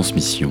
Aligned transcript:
transmission. 0.00 0.48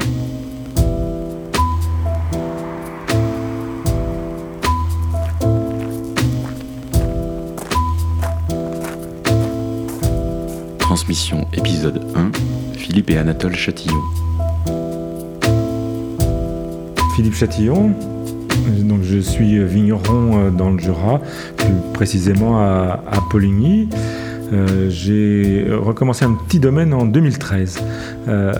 Transmission 10.80 11.48
épisode 11.54 12.06
1, 12.14 12.32
Philippe 12.78 13.10
et 13.10 13.18
Anatole 13.18 13.56
Chatillon. 13.56 13.94
Philippe 17.16 17.36
Chatillon, 17.36 17.94
je 19.02 19.20
suis 19.20 19.64
vigneron 19.64 20.40
euh, 20.40 20.52
dans 20.52 20.72
le 20.72 20.80
Jura, 20.80 21.22
plus 21.56 21.74
précisément 21.94 22.60
à 22.60 23.00
Poligny. 23.32 23.88
Euh, 24.54 24.90
j'ai 24.90 25.68
recommencé 25.70 26.26
un 26.26 26.34
petit 26.34 26.60
domaine 26.60 26.94
en 26.94 27.06
2013. 27.06 27.84
Euh, 28.28 28.54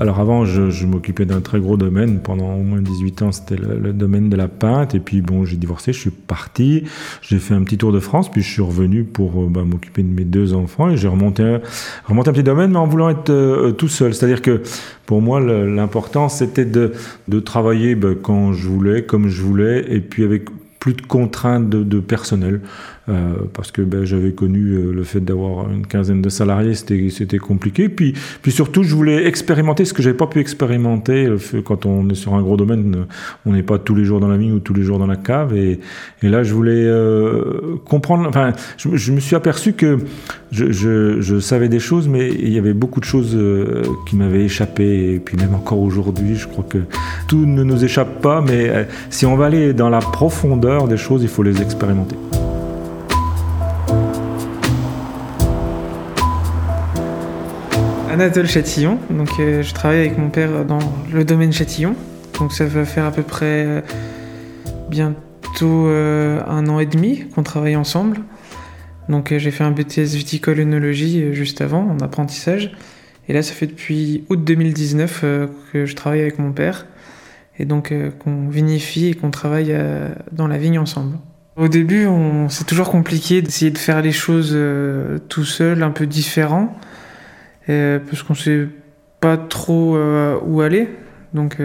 alors 0.00 0.20
avant, 0.20 0.44
je, 0.44 0.86
m'occupais 0.86 1.24
d'un 1.24 1.40
très 1.40 1.58
gros 1.60 1.76
domaine. 1.76 2.20
Pendant 2.20 2.54
au 2.54 2.62
moins 2.62 2.80
18 2.80 3.22
ans, 3.22 3.32
c'était 3.32 3.56
le, 3.56 3.92
domaine 3.92 4.28
de 4.28 4.36
la 4.36 4.48
pinte. 4.48 4.94
Et 4.94 5.00
puis 5.00 5.20
bon, 5.20 5.44
j'ai 5.44 5.56
divorcé, 5.56 5.92
je 5.92 6.00
suis 6.00 6.10
parti. 6.10 6.84
J'ai 7.22 7.38
fait 7.38 7.54
un 7.54 7.62
petit 7.62 7.78
tour 7.78 7.92
de 7.92 8.00
France, 8.00 8.30
puis 8.30 8.42
je 8.42 8.50
suis 8.50 8.62
revenu 8.62 9.04
pour 9.04 9.42
euh, 9.42 9.48
bah, 9.48 9.64
m'occuper 9.64 10.02
de 10.02 10.08
mes 10.08 10.24
deux 10.24 10.54
enfants. 10.54 10.90
Et 10.90 10.96
j'ai 10.96 11.08
remonté, 11.08 11.58
remonté 12.06 12.30
un 12.30 12.32
petit 12.32 12.42
domaine, 12.42 12.70
mais 12.70 12.78
en 12.78 12.86
voulant 12.86 13.10
être 13.10 13.72
tout 13.72 13.88
seul. 13.88 14.14
C'est-à-dire 14.14 14.42
que 14.42 14.62
pour 15.06 15.20
moi, 15.20 15.40
l'important, 15.40 16.28
c'était 16.28 16.64
de, 16.64 16.92
de 17.28 17.40
travailler 17.40 17.94
bah, 17.94 18.10
quand 18.20 18.52
je 18.52 18.68
voulais, 18.68 19.02
comme 19.02 19.28
je 19.28 19.42
voulais, 19.42 19.84
et 19.88 20.00
puis 20.00 20.24
avec 20.24 20.48
plus 20.84 20.92
de 20.92 21.00
contraintes 21.00 21.70
de, 21.70 21.98
personnel, 21.98 22.60
euh, 23.10 23.34
parce 23.52 23.70
que 23.70 23.82
ben, 23.82 24.04
j'avais 24.04 24.32
connu 24.32 24.72
euh, 24.72 24.92
le 24.92 25.04
fait 25.04 25.20
d'avoir 25.20 25.70
une 25.70 25.86
quinzaine 25.86 26.22
de 26.22 26.30
salariés, 26.30 26.74
c'était 26.74 27.38
compliqué. 27.38 27.90
Puis, 27.90 28.14
puis 28.40 28.50
surtout, 28.50 28.82
je 28.82 28.94
voulais 28.94 29.26
expérimenter 29.26 29.84
ce 29.84 29.92
que 29.92 30.02
j'avais 30.02 30.16
pas 30.16 30.26
pu 30.26 30.40
expérimenter 30.40 31.28
quand 31.64 31.84
on 31.84 32.08
est 32.08 32.14
sur 32.14 32.34
un 32.34 32.42
gros 32.42 32.56
domaine. 32.56 33.06
On 33.44 33.52
n'est 33.52 33.62
pas 33.62 33.78
tous 33.78 33.94
les 33.94 34.04
jours 34.04 34.20
dans 34.20 34.28
la 34.28 34.38
vigne 34.38 34.52
ou 34.52 34.58
tous 34.58 34.72
les 34.72 34.82
jours 34.82 34.98
dans 34.98 35.06
la 35.06 35.16
cave. 35.16 35.54
Et, 35.54 35.80
et 36.22 36.28
là, 36.28 36.42
je 36.42 36.54
voulais 36.54 36.72
euh, 36.72 37.76
comprendre. 37.84 38.26
Enfin, 38.26 38.52
je, 38.78 38.96
je, 38.96 39.12
me 39.12 39.20
suis 39.20 39.36
aperçu 39.36 39.74
que 39.74 39.98
je, 40.50 40.72
je, 40.72 41.20
je, 41.20 41.38
savais 41.40 41.68
des 41.68 41.80
choses, 41.80 42.08
mais 42.08 42.30
il 42.30 42.50
y 42.50 42.58
avait 42.58 42.74
beaucoup 42.74 43.00
de 43.00 43.04
choses 43.04 43.36
qui 44.08 44.16
m'avaient 44.16 44.44
échappé. 44.44 45.14
Et 45.14 45.18
puis 45.18 45.36
même 45.36 45.54
encore 45.54 45.80
aujourd'hui, 45.80 46.36
je 46.36 46.48
crois 46.48 46.64
que 46.64 46.78
tout 47.28 47.44
ne 47.44 47.62
nous 47.64 47.84
échappe 47.84 48.22
pas. 48.22 48.40
Mais 48.40 48.86
si 49.10 49.26
on 49.26 49.36
va 49.36 49.46
aller 49.46 49.74
dans 49.74 49.90
la 49.90 49.98
profondeur 49.98 50.88
des 50.88 50.96
choses, 50.96 51.22
il 51.22 51.28
faut 51.28 51.42
les 51.42 51.60
expérimenter. 51.60 52.16
Anatole 58.14 58.46
Châtillon, 58.46 59.00
donc 59.10 59.28
euh, 59.40 59.64
je 59.64 59.74
travaille 59.74 59.98
avec 59.98 60.16
mon 60.18 60.30
père 60.30 60.64
dans 60.64 60.78
le 61.12 61.24
domaine 61.24 61.52
Châtillon, 61.52 61.96
donc 62.38 62.52
ça 62.52 62.64
va 62.64 62.84
faire 62.84 63.06
à 63.06 63.10
peu 63.10 63.24
près 63.24 63.66
euh, 63.66 63.80
bientôt 64.88 65.88
euh, 65.88 66.40
un 66.46 66.68
an 66.68 66.78
et 66.78 66.86
demi 66.86 67.28
qu'on 67.34 67.42
travaille 67.42 67.74
ensemble. 67.74 68.20
Donc 69.08 69.36
j'ai 69.36 69.50
fait 69.50 69.64
un 69.64 69.72
BTS 69.72 70.14
viticole 70.14 70.60
œnologie 70.60 71.34
juste 71.34 71.60
avant 71.60 71.88
en 71.88 71.98
apprentissage, 71.98 72.76
et 73.28 73.32
là 73.32 73.42
ça 73.42 73.52
fait 73.52 73.66
depuis 73.66 74.22
août 74.30 74.44
2019 74.44 75.24
que 75.72 75.84
je 75.84 75.96
travaille 75.96 76.20
avec 76.20 76.38
mon 76.38 76.52
père. 76.52 76.86
Et 77.58 77.64
donc 77.64 77.92
qu'on 78.20 78.46
vinifie 78.48 79.08
et 79.08 79.14
qu'on 79.14 79.32
travaille 79.32 79.76
dans 80.30 80.46
la 80.46 80.56
vigne 80.56 80.78
ensemble. 80.78 81.16
Au 81.56 81.66
début, 81.66 82.06
c'est 82.48 82.66
toujours 82.66 82.90
compliqué 82.90 83.42
d'essayer 83.42 83.72
de 83.72 83.78
faire 83.78 84.02
les 84.02 84.12
choses 84.12 84.56
tout 85.28 85.44
seul, 85.44 85.82
un 85.82 85.90
peu 85.90 86.06
différent, 86.06 86.78
parce 87.66 88.22
qu'on 88.22 88.34
sait 88.34 88.68
pas 89.20 89.36
trop 89.36 89.98
où 90.44 90.60
aller. 90.60 90.88
Donc 91.32 91.58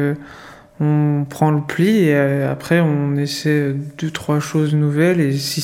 on 0.80 1.26
prend 1.30 1.52
le 1.52 1.62
pli 1.62 2.06
et 2.06 2.44
après 2.44 2.80
on 2.80 3.16
essaie 3.18 3.74
deux 3.98 4.12
trois 4.12 4.40
choses 4.40 4.74
nouvelles 4.74 5.20
et 5.20 5.34
si 5.34 5.62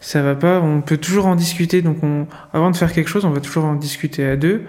ça 0.00 0.22
va 0.22 0.34
pas, 0.34 0.60
on 0.60 0.80
peut 0.80 0.96
toujours 0.96 1.26
en 1.26 1.36
discuter. 1.36 1.82
Donc 1.82 1.98
avant 2.52 2.70
de 2.70 2.76
faire 2.76 2.92
quelque 2.92 3.08
chose, 3.08 3.24
on 3.24 3.30
va 3.30 3.40
toujours 3.40 3.64
en 3.64 3.74
discuter 3.74 4.24
à 4.24 4.36
deux. 4.36 4.62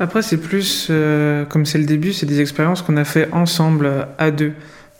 Après, 0.00 0.22
c'est 0.22 0.38
plus, 0.38 0.88
euh, 0.88 1.44
comme 1.44 1.66
c'est 1.66 1.76
le 1.76 1.84
début, 1.84 2.14
c'est 2.14 2.24
des 2.24 2.40
expériences 2.40 2.80
qu'on 2.80 2.96
a 2.96 3.04
fait 3.04 3.30
ensemble 3.32 4.08
à 4.16 4.30
deux. 4.30 4.54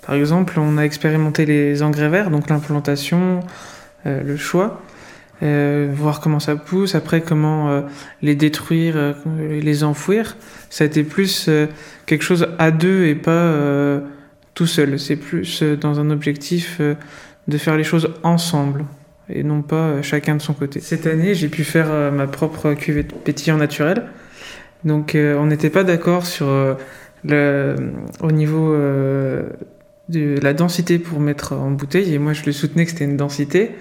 Par 0.07 0.15
exemple, 0.15 0.61
on 0.61 0.77
a 0.77 0.83
expérimenté 0.83 1.47
les 1.47 1.83
engrais 1.83 2.11
verts, 2.11 2.31
donc 2.31 2.51
l'implantation, 2.51 3.41
euh, 4.05 4.23
le 4.23 4.37
choix, 4.37 4.83
euh, 5.43 5.91
voir 5.93 6.21
comment 6.21 6.41
ça 6.41 6.57
pousse, 6.57 6.95
après 6.95 7.21
comment 7.21 7.83
les 8.23 8.35
détruire, 8.35 9.15
les 9.39 9.85
enfouir. 9.85 10.37
Ça 10.69 10.85
a 10.85 10.87
été 10.87 11.03
plus 11.03 11.49
quelque 12.07 12.23
chose 12.23 12.49
à 12.59 12.71
deux 12.71 13.07
et 13.07 13.15
pas 13.15 13.55
tout 14.55 14.67
seul. 14.67 14.99
C'est 14.99 15.17
plus 15.17 15.63
dans 15.63 16.01
un 16.01 16.11
objectif 16.11 16.81
de 17.49 17.59
faire 17.59 17.77
les 17.77 17.85
choses 17.85 18.15
ensemble 18.23 18.85
et 19.29 19.43
non 19.43 19.63
pas 19.63 20.03
chacun 20.03 20.37
de 20.37 20.43
son 20.43 20.55
côté. 20.55 20.81
Cette 20.81 21.07
année, 21.07 21.35
j'ai 21.35 21.49
pu 21.49 21.65
faire 21.65 22.13
ma 22.13 22.27
propre 22.27 22.75
cuvée 22.75 23.05
de 23.05 23.13
pétillant 23.13 23.57
naturel 23.57 24.05
donc 24.85 25.15
euh, 25.15 25.37
on 25.39 25.47
n'était 25.47 25.71
pas 25.71 25.85
d'accord 25.85 26.27
sur 26.27 26.49
euh, 26.49 26.75
le, 27.25 27.77
au 28.23 28.33
niveau 28.33 28.73
euh, 28.73 29.49
de 30.09 30.37
la 30.41 30.55
densité 30.55 30.99
pour 30.99 31.21
mettre 31.21 31.53
en 31.53 31.71
bouteille 31.71 32.15
et 32.15 32.19
moi 32.19 32.33
je 32.33 32.45
le 32.45 32.53
soutenais 32.53 32.85
que 32.85 32.93
c'était 32.93 33.05
une 33.05 33.17
densité. 33.17 33.73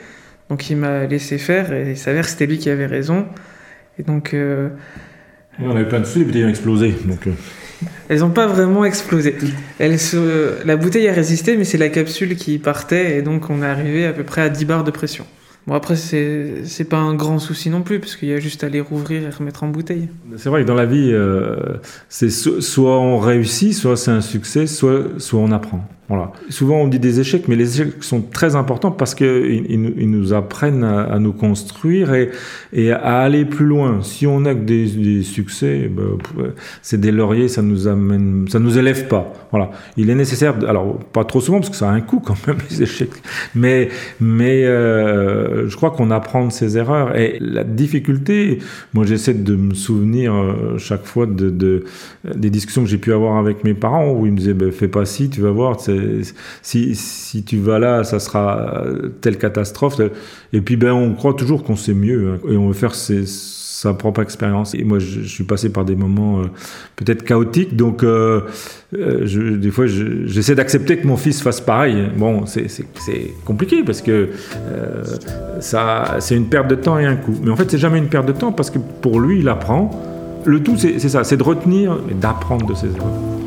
Donc 0.49 0.69
il 0.69 0.77
m'a 0.77 1.05
laissé 1.05 1.37
faire 1.37 1.71
et 1.73 1.91
il 1.91 1.97
s'avère 1.97 2.23
que 2.23 2.31
c'était 2.31 2.47
lui 2.47 2.57
qui 2.57 2.69
avait 2.69 2.87
raison. 2.87 3.25
Et 3.97 4.03
donc 4.03 4.35
on 5.61 5.71
avait 5.71 5.87
plein 5.87 5.99
de 5.99 6.05
feux, 6.05 6.19
les 6.19 6.25
bouteilles 6.25 6.45
ont 6.45 6.49
explosé. 6.49 6.95
Donc, 7.05 7.27
Elles 8.07 8.19
n'ont 8.19 8.29
pas 8.29 8.47
vraiment 8.47 8.85
explosé. 8.85 9.35
Elles 9.77 9.99
se... 9.99 10.65
La 10.65 10.77
bouteille 10.77 11.07
a 11.07 11.13
résisté, 11.13 11.57
mais 11.57 11.65
c'est 11.65 11.77
la 11.77 11.89
capsule 11.89 12.35
qui 12.35 12.57
partait, 12.59 13.17
et 13.17 13.21
donc 13.21 13.49
on 13.49 13.61
est 13.61 13.65
arrivé 13.65 14.05
à 14.05 14.13
peu 14.13 14.23
près 14.23 14.41
à 14.41 14.49
10 14.49 14.65
bars 14.65 14.83
de 14.83 14.91
pression. 14.91 15.25
Bon, 15.67 15.73
après, 15.73 15.97
c'est 15.97 16.89
pas 16.89 16.97
un 16.97 17.13
grand 17.13 17.39
souci 17.39 17.69
non 17.69 17.81
plus, 17.81 17.99
parce 17.99 18.15
qu'il 18.15 18.29
y 18.29 18.33
a 18.33 18.39
juste 18.39 18.63
à 18.63 18.69
les 18.69 18.79
rouvrir 18.79 19.23
et 19.23 19.29
remettre 19.29 19.63
en 19.63 19.67
bouteille. 19.67 20.07
C'est 20.37 20.49
vrai 20.49 20.63
que 20.63 20.67
dans 20.67 20.75
la 20.75 20.85
vie, 20.85 21.11
euh, 21.11 21.57
c'est 22.07 22.29
soit 22.29 22.99
on 22.99 23.17
réussit, 23.17 23.73
soit 23.73 23.97
c'est 23.97 24.11
un 24.11 24.21
succès, 24.21 24.65
soit, 24.65 25.19
soit 25.19 25.39
on 25.41 25.51
apprend. 25.51 25.87
Voilà. 26.09 26.31
Souvent, 26.49 26.77
on 26.77 26.87
dit 26.87 26.97
des 26.97 27.19
échecs, 27.19 27.47
mais 27.47 27.55
les 27.55 27.81
échecs 27.81 28.03
sont 28.03 28.21
très 28.21 28.55
importants 28.55 28.89
parce 28.89 29.13
qu'ils 29.13 29.65
ils 29.69 30.09
nous 30.09 30.33
apprennent 30.33 30.83
à, 30.83 31.19
nous 31.19 31.33
construire 31.33 32.13
et, 32.15 32.91
à 32.91 33.19
aller 33.19 33.45
plus 33.45 33.67
loin. 33.67 34.01
Si 34.01 34.25
on 34.25 34.39
n'a 34.39 34.55
que 34.55 34.63
des, 34.63 35.21
succès, 35.21 35.87
ben, 35.87 36.17
c'est 36.81 36.99
des 36.99 37.11
lauriers, 37.11 37.47
ça 37.47 37.61
nous 37.61 37.87
amène, 37.87 38.47
ça 38.49 38.57
nous 38.57 38.79
élève 38.79 39.07
pas. 39.07 39.31
Voilà. 39.51 39.69
Il 39.97 40.09
est 40.09 40.15
nécessaire, 40.15 40.55
alors 40.67 40.97
pas 40.97 41.23
trop 41.25 41.41
souvent 41.41 41.59
parce 41.59 41.69
que 41.69 41.75
ça 41.75 41.89
a 41.89 41.93
un 41.93 42.01
coût 42.01 42.19
quand 42.19 42.47
même 42.47 42.57
les 42.71 42.81
échecs, 42.81 43.11
mais 43.53 43.89
euh, 44.21 45.67
je 45.67 45.75
crois 45.75 45.91
qu'on 45.91 46.09
apprend 46.09 46.47
de 46.47 46.51
ses 46.51 46.77
erreurs 46.77 47.15
et 47.15 47.37
la 47.39 47.63
difficulté. 47.63 48.59
Moi, 48.95 49.05
j'essaie 49.05 49.35
de 49.35 49.55
me 49.55 49.75
souvenir 49.75 50.33
euh, 50.33 50.77
chaque 50.79 51.05
fois 51.05 51.27
de, 51.27 51.51
de, 51.51 51.83
des 52.35 52.49
discussions 52.49 52.83
que 52.83 52.89
j'ai 52.89 52.97
pu 52.97 53.13
avoir 53.13 53.37
avec 53.37 53.63
mes 53.63 53.75
parents 53.75 54.11
où 54.11 54.25
ils 54.25 54.31
me 54.31 54.37
disaient 54.37 54.53
ben, 54.55 54.71
fais 54.71 54.87
pas 54.87 55.05
ci, 55.05 55.29
tu 55.29 55.41
vas 55.41 55.51
voir. 55.51 55.79
Si, 56.61 57.43
tu 57.45 57.57
vas 57.57 57.79
là, 57.79 58.03
ça 58.03 58.19
sera 58.19 58.83
telle 59.21 59.37
catastrophe. 59.37 59.99
Et 60.53 60.61
puis, 60.61 60.75
ben, 60.75 60.91
on 60.91 61.13
croit 61.13 61.33
toujours 61.33 61.63
qu'on 61.63 61.75
sait 61.75 61.93
mieux 61.93 62.33
hein, 62.33 62.49
et 62.49 62.57
on 62.57 62.67
veut 62.67 62.73
faire 62.73 62.95
sa 63.79 63.93
propre 63.93 64.21
expérience. 64.21 64.75
Et 64.75 64.83
moi, 64.83 64.99
je, 64.99 65.21
suis 65.21 65.45
passé 65.45 65.69
par 65.69 65.85
des 65.85 65.95
moments 65.95 66.39
euh, 66.39 66.43
peut-être 66.97 67.23
chaotiques, 67.23 67.77
donc 67.77 68.03
euh, 68.03 68.41
euh, 68.93 69.21
je, 69.23 69.41
des 69.41 69.71
fois, 69.71 69.85
j'essaie 69.87 70.55
d'accepter 70.55 70.97
que 70.97 71.07
mon 71.07 71.15
fils 71.15 71.41
fasse 71.41 71.61
pareil. 71.61 72.09
Bon, 72.17 72.45
c'est 72.45 72.67
compliqué 73.45 73.83
parce 73.83 74.01
que 74.01 74.29
ça, 75.61 76.17
c'est 76.19 76.35
une 76.35 76.47
perte 76.47 76.67
de 76.67 76.75
temps 76.75 76.99
et 76.99 77.05
un 77.05 77.15
coût. 77.15 77.35
Mais 77.41 77.51
en 77.51 77.55
fait, 77.55 77.71
c'est 77.71 77.77
jamais 77.77 77.99
une 77.99 78.09
perte 78.09 78.25
de 78.25 78.33
temps 78.33 78.51
parce 78.51 78.69
que 78.69 78.79
pour 79.01 79.19
lui, 79.19 79.39
il 79.39 79.47
apprend. 79.49 79.91
Le 80.45 80.61
tout, 80.61 80.77
c'est 80.77 80.99
ça, 80.99 81.23
c'est 81.23 81.37
de 81.37 81.43
retenir 81.43 81.97
et 82.09 82.13
d'apprendre 82.13 82.65
de 82.65 82.73
ses 82.73 82.87
erreurs. 82.87 83.38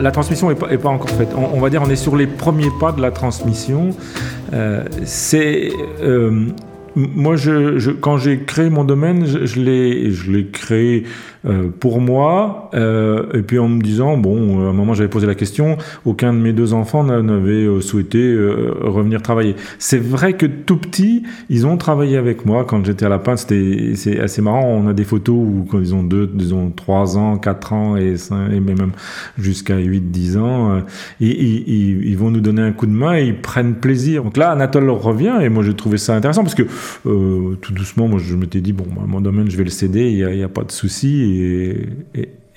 La, 0.00 0.10
transmission 0.10 0.48
n'est 0.48 0.78
pas, 0.78 0.88
encore 0.88 1.10
faite. 1.10 1.30
On, 1.36 1.60
va 1.60 1.70
dire 1.70 1.82
on 1.84 1.90
est 1.90 1.96
sur 1.96 2.16
les 2.16 2.26
premiers 2.26 2.70
pas 2.80 2.92
de 2.92 3.00
la 3.00 3.10
transmission. 3.10 3.90
Euh, 4.52 4.84
c'est 5.04 5.70
euh, 6.02 6.46
moi, 6.96 7.36
je, 7.36 7.90
quand 7.90 8.16
j'ai 8.18 8.40
créé 8.40 8.70
mon 8.70 8.84
domaine, 8.84 9.26
je, 9.26 9.46
je 9.46 9.60
l'ai 10.30 10.46
créé 10.46 11.04
euh, 11.48 11.68
pour 11.68 12.00
moi, 12.00 12.70
euh, 12.74 13.24
et 13.32 13.42
puis 13.42 13.58
en 13.58 13.68
me 13.68 13.80
disant, 13.80 14.18
bon, 14.18 14.66
à 14.66 14.70
un 14.70 14.72
moment 14.72 14.92
j'avais 14.92 15.08
posé 15.08 15.26
la 15.26 15.34
question, 15.34 15.78
aucun 16.04 16.34
de 16.34 16.38
mes 16.38 16.52
deux 16.52 16.74
enfants 16.74 17.04
n'avait 17.04 17.64
euh, 17.64 17.80
souhaité 17.80 18.36
revenir 18.80 19.22
travailler. 19.22 19.56
C'est 19.78 19.98
vrai 19.98 20.34
que 20.34 20.44
tout 20.44 20.76
petit, 20.76 21.22
ils 21.48 21.66
ont 21.66 21.76
travaillé 21.76 22.16
avec 22.16 22.44
moi 22.44 22.64
quand 22.64 22.84
j'étais 22.84 23.06
à 23.06 23.08
la 23.08 23.18
pinte, 23.18 23.38
c'était 23.38 23.92
c'est 23.94 24.20
assez 24.20 24.42
marrant, 24.42 24.64
on 24.64 24.88
a 24.88 24.92
des 24.92 25.04
photos 25.04 25.36
où 25.36 25.66
quand 25.70 25.80
ils 25.80 25.94
ont 25.94 26.02
deux, 26.02 26.26
disons 26.26 26.70
trois 26.70 27.16
ans, 27.16 27.38
quatre 27.38 27.72
ans 27.72 27.96
et, 27.96 28.16
même 28.60 28.92
jusqu'à 29.38 29.78
8, 29.78 30.10
10 30.10 30.36
ans, 30.36 30.82
et, 31.20 31.26
ils, 31.26 32.16
vont 32.16 32.30
nous 32.30 32.40
donner 32.40 32.62
un 32.62 32.72
coup 32.72 32.86
de 32.86 32.92
main 32.92 33.16
et 33.16 33.26
ils 33.26 33.40
prennent 33.40 33.74
plaisir. 33.74 34.24
Donc 34.24 34.36
là, 34.36 34.50
Anatole 34.50 34.90
revient 34.90 35.38
et 35.40 35.48
moi 35.48 35.62
j'ai 35.62 35.74
trouvé 35.74 35.98
ça 35.98 36.14
intéressant 36.14 36.42
parce 36.42 36.54
que 36.54 36.64
tout 37.04 37.72
doucement, 37.72 38.08
moi 38.08 38.20
je 38.22 38.34
m'étais 38.34 38.60
dit, 38.60 38.72
bon, 38.72 38.86
bah, 38.94 39.02
mon 39.06 39.20
domaine 39.20 39.50
je 39.50 39.56
vais 39.56 39.64
le 39.64 39.70
céder, 39.70 40.10
il 40.10 40.26
n'y 40.36 40.42
a, 40.42 40.48
pas 40.48 40.64
de 40.64 40.72
souci 40.72 41.37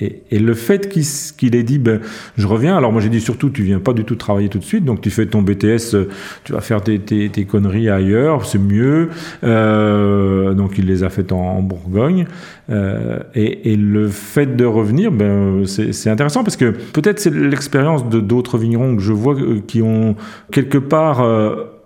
et, 0.01 0.39
le 0.39 0.53
fait 0.53 0.89
qu'il 0.89 1.55
ait 1.55 1.63
dit, 1.63 1.77
ben, 1.77 1.99
je 2.37 2.47
reviens, 2.47 2.75
alors 2.75 2.91
moi 2.91 3.01
j'ai 3.01 3.09
dit 3.09 3.21
surtout, 3.21 3.49
tu 3.49 3.63
viens 3.63 3.79
pas 3.79 3.93
du 3.93 4.03
tout 4.03 4.15
travailler 4.15 4.49
tout 4.49 4.57
de 4.57 4.63
suite, 4.63 4.83
donc 4.83 5.01
tu 5.01 5.09
fais 5.09 5.25
ton 5.25 5.41
BTS, 5.41 5.95
tu 6.43 6.53
vas 6.53 6.61
faire 6.61 6.81
tes, 6.81 7.29
conneries 7.47 7.89
ailleurs, 7.89 8.45
c'est 8.45 8.59
mieux. 8.59 9.09
Euh, 9.43 10.53
donc 10.53 10.77
il 10.77 10.87
les 10.87 11.03
a 11.03 11.09
faites 11.09 11.31
en, 11.31 11.61
Bourgogne. 11.61 12.25
Euh, 12.69 13.19
et, 13.35 13.75
le 13.75 14.07
fait 14.07 14.55
de 14.55 14.65
revenir, 14.65 15.11
ben, 15.11 15.63
c'est 15.65 16.09
intéressant 16.09 16.43
parce 16.43 16.57
que 16.57 16.71
peut-être 16.93 17.19
c'est 17.19 17.33
l'expérience 17.33 18.07
de 18.09 18.19
d'autres 18.19 18.57
vignerons 18.57 18.95
que 18.95 19.01
je 19.01 19.13
vois 19.13 19.35
euh, 19.35 19.59
qui 19.65 19.81
ont 19.81 20.15
quelque 20.51 20.77
part 20.77 21.21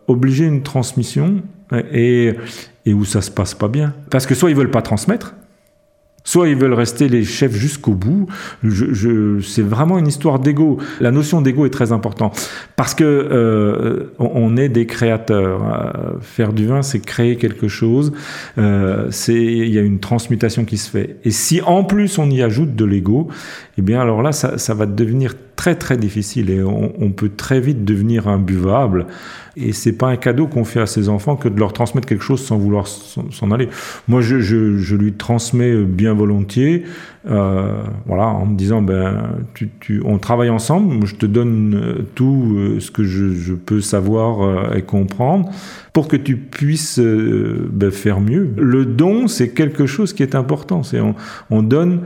obligé 0.07 0.45
une 0.45 0.61
transmission 0.63 1.41
et, 1.91 2.33
et 2.85 2.93
où 2.93 3.03
ça 3.03 3.21
se 3.21 3.31
passe 3.31 3.53
pas 3.53 3.67
bien. 3.67 3.93
Parce 4.09 4.25
que 4.25 4.35
soit 4.35 4.49
ils 4.49 4.55
veulent 4.55 4.71
pas 4.71 4.81
transmettre, 4.81 5.35
Soit 6.25 6.49
ils 6.49 6.55
veulent 6.55 6.73
rester 6.73 7.07
les 7.07 7.23
chefs 7.23 7.53
jusqu'au 7.55 7.93
bout. 7.93 8.27
Je, 8.63 9.39
c'est 9.41 9.61
vraiment 9.61 9.99
une 9.99 10.07
histoire 10.07 10.39
d'ego. 10.39 10.79
La 10.99 11.11
notion 11.11 11.39
d'ego 11.41 11.65
est 11.67 11.69
très 11.69 11.91
importante 11.91 12.49
parce 12.75 12.95
que 12.95 13.03
euh, 13.03 14.11
on, 14.17 14.57
est 14.57 14.67
des 14.67 14.87
créateurs. 14.87 15.61
Euh, 15.63 16.17
faire 16.21 16.51
du 16.51 16.65
vin, 16.65 16.81
c'est 16.81 16.99
créer 16.99 17.37
quelque 17.37 17.67
chose. 17.67 18.11
Euh, 18.57 19.07
c'est 19.11 19.35
il 19.35 19.69
y 19.69 19.77
a 19.77 19.81
une 19.81 19.99
transmutation 19.99 20.65
qui 20.65 20.77
se 20.77 20.89
fait. 20.89 21.17
Et 21.23 21.31
si 21.31 21.61
en 21.61 21.83
plus 21.83 22.17
on 22.17 22.29
y 22.29 22.41
ajoute 22.41 22.75
de 22.75 22.85
l'ego, 22.85 23.27
eh 23.77 23.83
bien 23.83 24.01
alors 24.01 24.23
là, 24.23 24.31
ça, 24.31 24.57
ça 24.57 24.73
va 24.73 24.87
devenir 24.87 25.35
très 25.55 25.75
très 25.75 25.97
difficile 25.97 26.49
et 26.49 26.63
on, 26.63 27.11
peut 27.11 27.31
très 27.35 27.59
vite 27.59 27.85
devenir 27.85 28.27
imbuvable. 28.27 29.07
Et 29.57 29.71
c'est 29.71 29.93
pas 29.93 30.07
un 30.07 30.17
cadeau 30.17 30.47
qu'on 30.47 30.65
fait 30.65 30.81
à 30.81 30.85
ses 30.85 31.07
enfants 31.07 31.37
que 31.37 31.47
de 31.47 31.57
leur 31.57 31.71
transmettre 31.71 32.07
quelque 32.07 32.23
chose 32.23 32.43
sans 32.43 32.57
vouloir 32.57 32.87
s'en 32.87 33.51
aller. 33.51 33.69
Moi, 34.09 34.19
je, 34.19 34.39
je, 34.39 34.95
lui 34.95 35.13
transmets 35.13 35.77
bien 35.83 36.13
volontiers, 36.13 36.83
euh, 37.29 37.81
voilà, 38.05 38.27
en 38.27 38.47
me 38.47 38.57
disant 38.57 38.81
ben, 38.81 39.29
tu, 39.53 39.69
tu, 39.79 40.01
on 40.03 40.17
travaille 40.17 40.49
ensemble, 40.49 41.05
je 41.05 41.15
te 41.15 41.25
donne 41.25 42.05
tout 42.15 42.55
euh, 42.57 42.79
ce 42.79 42.91
que 42.91 43.03
je, 43.03 43.53
peux 43.53 43.81
savoir 43.81 44.41
euh, 44.41 44.75
et 44.75 44.81
comprendre 44.81 45.49
pour 45.93 46.07
que 46.07 46.17
tu 46.17 46.35
puisses 46.35 46.99
euh, 46.99 47.69
ben, 47.71 47.91
faire 47.91 48.19
mieux. 48.19 48.49
Le 48.57 48.85
don, 48.85 49.27
c'est 49.27 49.49
quelque 49.49 49.85
chose 49.85 50.13
qui 50.13 50.23
est 50.23 50.35
important. 50.35 50.83
C'est 50.83 50.99
on 51.49 51.61
donne 51.61 52.01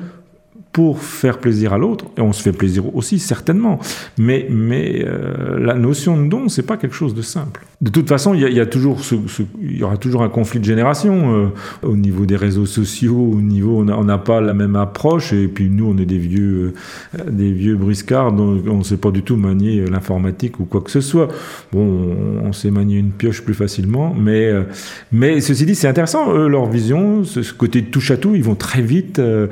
pour 0.72 1.02
faire 1.02 1.40
plaisir 1.40 1.74
à 1.74 1.80
l'autre, 1.80 2.06
et 2.16 2.22
on 2.22 2.32
se 2.32 2.44
fait 2.44 2.52
plaisir 2.52 2.96
aussi 2.96 3.18
certainement, 3.18 3.80
mais, 4.20 4.46
mais 4.52 5.04
euh, 5.04 5.58
la 5.60 5.74
notion 5.74 6.22
de 6.22 6.30
don, 6.30 6.48
c'est 6.48 6.64
pas 6.64 6.78
quelque 6.78 6.96
chose 6.96 7.16
de 7.16 7.24
simple. 7.24 7.66
De 7.82 7.90
toute 7.90 8.08
façon, 8.08 8.36
il 8.36 8.42
y, 8.42 8.60
a, 8.60 8.66
ce, 8.72 9.44
y 9.62 9.84
aura 9.84 9.98
toujours 9.98 10.22
un 10.22 10.30
conflit 10.30 10.60
de 10.60 10.66
génération 10.66 11.34
euh, 11.34 11.48
au 11.82 11.96
niveau 11.96 12.26
des 12.26 12.36
réseaux 12.36 12.68
sociaux, 12.68 13.32
au 13.34 13.42
niveau 13.42 13.80
on 13.80 14.04
n'a 14.04 14.18
pas 14.18 14.42
la 14.42 14.54
même 14.54 14.76
approche, 14.76 15.34
et 15.34 15.48
puis 15.48 15.70
nous 15.70 15.88
on 15.88 15.98
est 15.98 16.06
des 16.06 16.18
vieux, 16.18 16.74
euh, 17.18 17.24
des 17.32 17.52
vieux 17.52 17.76
briscards, 17.76 18.34
donc 18.34 18.64
on 18.68 18.80
ne 18.80 18.84
sait 18.84 18.98
pas 18.98 19.12
du 19.12 19.24
tout 19.24 19.38
manier 19.38 19.86
l'informatique 19.86 20.60
ou 20.60 20.66
quoi 20.66 20.82
que 20.82 20.92
ce 20.92 21.02
soit. 21.02 21.30
Bon, 21.72 22.16
on, 22.44 22.54
sait 22.54 22.72
manier 22.72 22.98
une 22.98 23.12
pioche 23.12 23.42
plus 23.42 23.54
facilement, 23.54 24.14
mais, 24.14 24.52
mais 25.12 25.40
ceci 25.40 25.66
dit, 25.66 25.76
c'est 25.76 25.88
intéressant, 25.88 26.34
eux, 26.34 26.48
leur 26.48 26.66
vision, 26.66 27.24
ce, 27.24 27.54
côté 27.54 27.84
touche 27.84 28.12
à 28.12 28.18
tout, 28.18 28.36
ils 28.36 28.44
vont 28.44 28.56
très 28.56 28.82
vite. 28.82 29.20
Euh, 29.20 29.48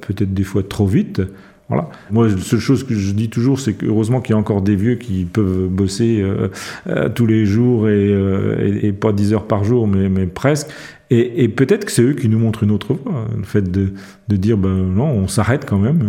peut-être 0.00 0.34
des 0.34 0.44
fois 0.44 0.62
trop 0.62 0.86
vite. 0.86 1.22
Voilà. 1.68 1.88
Moi, 2.10 2.28
la 2.28 2.36
seule 2.38 2.60
chose 2.60 2.84
que 2.84 2.94
je 2.94 3.12
dis 3.12 3.30
toujours, 3.30 3.58
c'est 3.58 3.72
qu'heureusement 3.72 4.20
qu'il 4.20 4.34
y 4.34 4.36
a 4.36 4.38
encore 4.38 4.60
des 4.60 4.76
vieux 4.76 4.96
qui 4.96 5.24
peuvent 5.24 5.68
bosser 5.68 6.20
euh, 6.20 6.48
euh, 6.86 7.08
tous 7.08 7.26
les 7.26 7.46
jours 7.46 7.88
et, 7.88 8.92
pas 8.92 9.12
10 9.12 9.32
heures 9.32 9.46
par 9.46 9.64
jour, 9.64 9.86
mais, 9.86 10.26
presque. 10.26 10.68
Et, 11.10 11.48
peut-être 11.48 11.86
que 11.86 11.92
c'est 11.92 12.02
eux 12.02 12.12
qui 12.12 12.28
nous 12.28 12.38
montrent 12.38 12.64
une 12.64 12.70
autre 12.70 12.92
voie. 12.94 13.26
Le 13.36 13.44
fait 13.44 13.70
de, 13.70 13.92
de 14.28 14.36
dire, 14.36 14.58
ben 14.58 14.74
non, 14.74 15.06
on 15.06 15.28
s'arrête 15.28 15.64
quand 15.64 15.78
même 15.78 16.08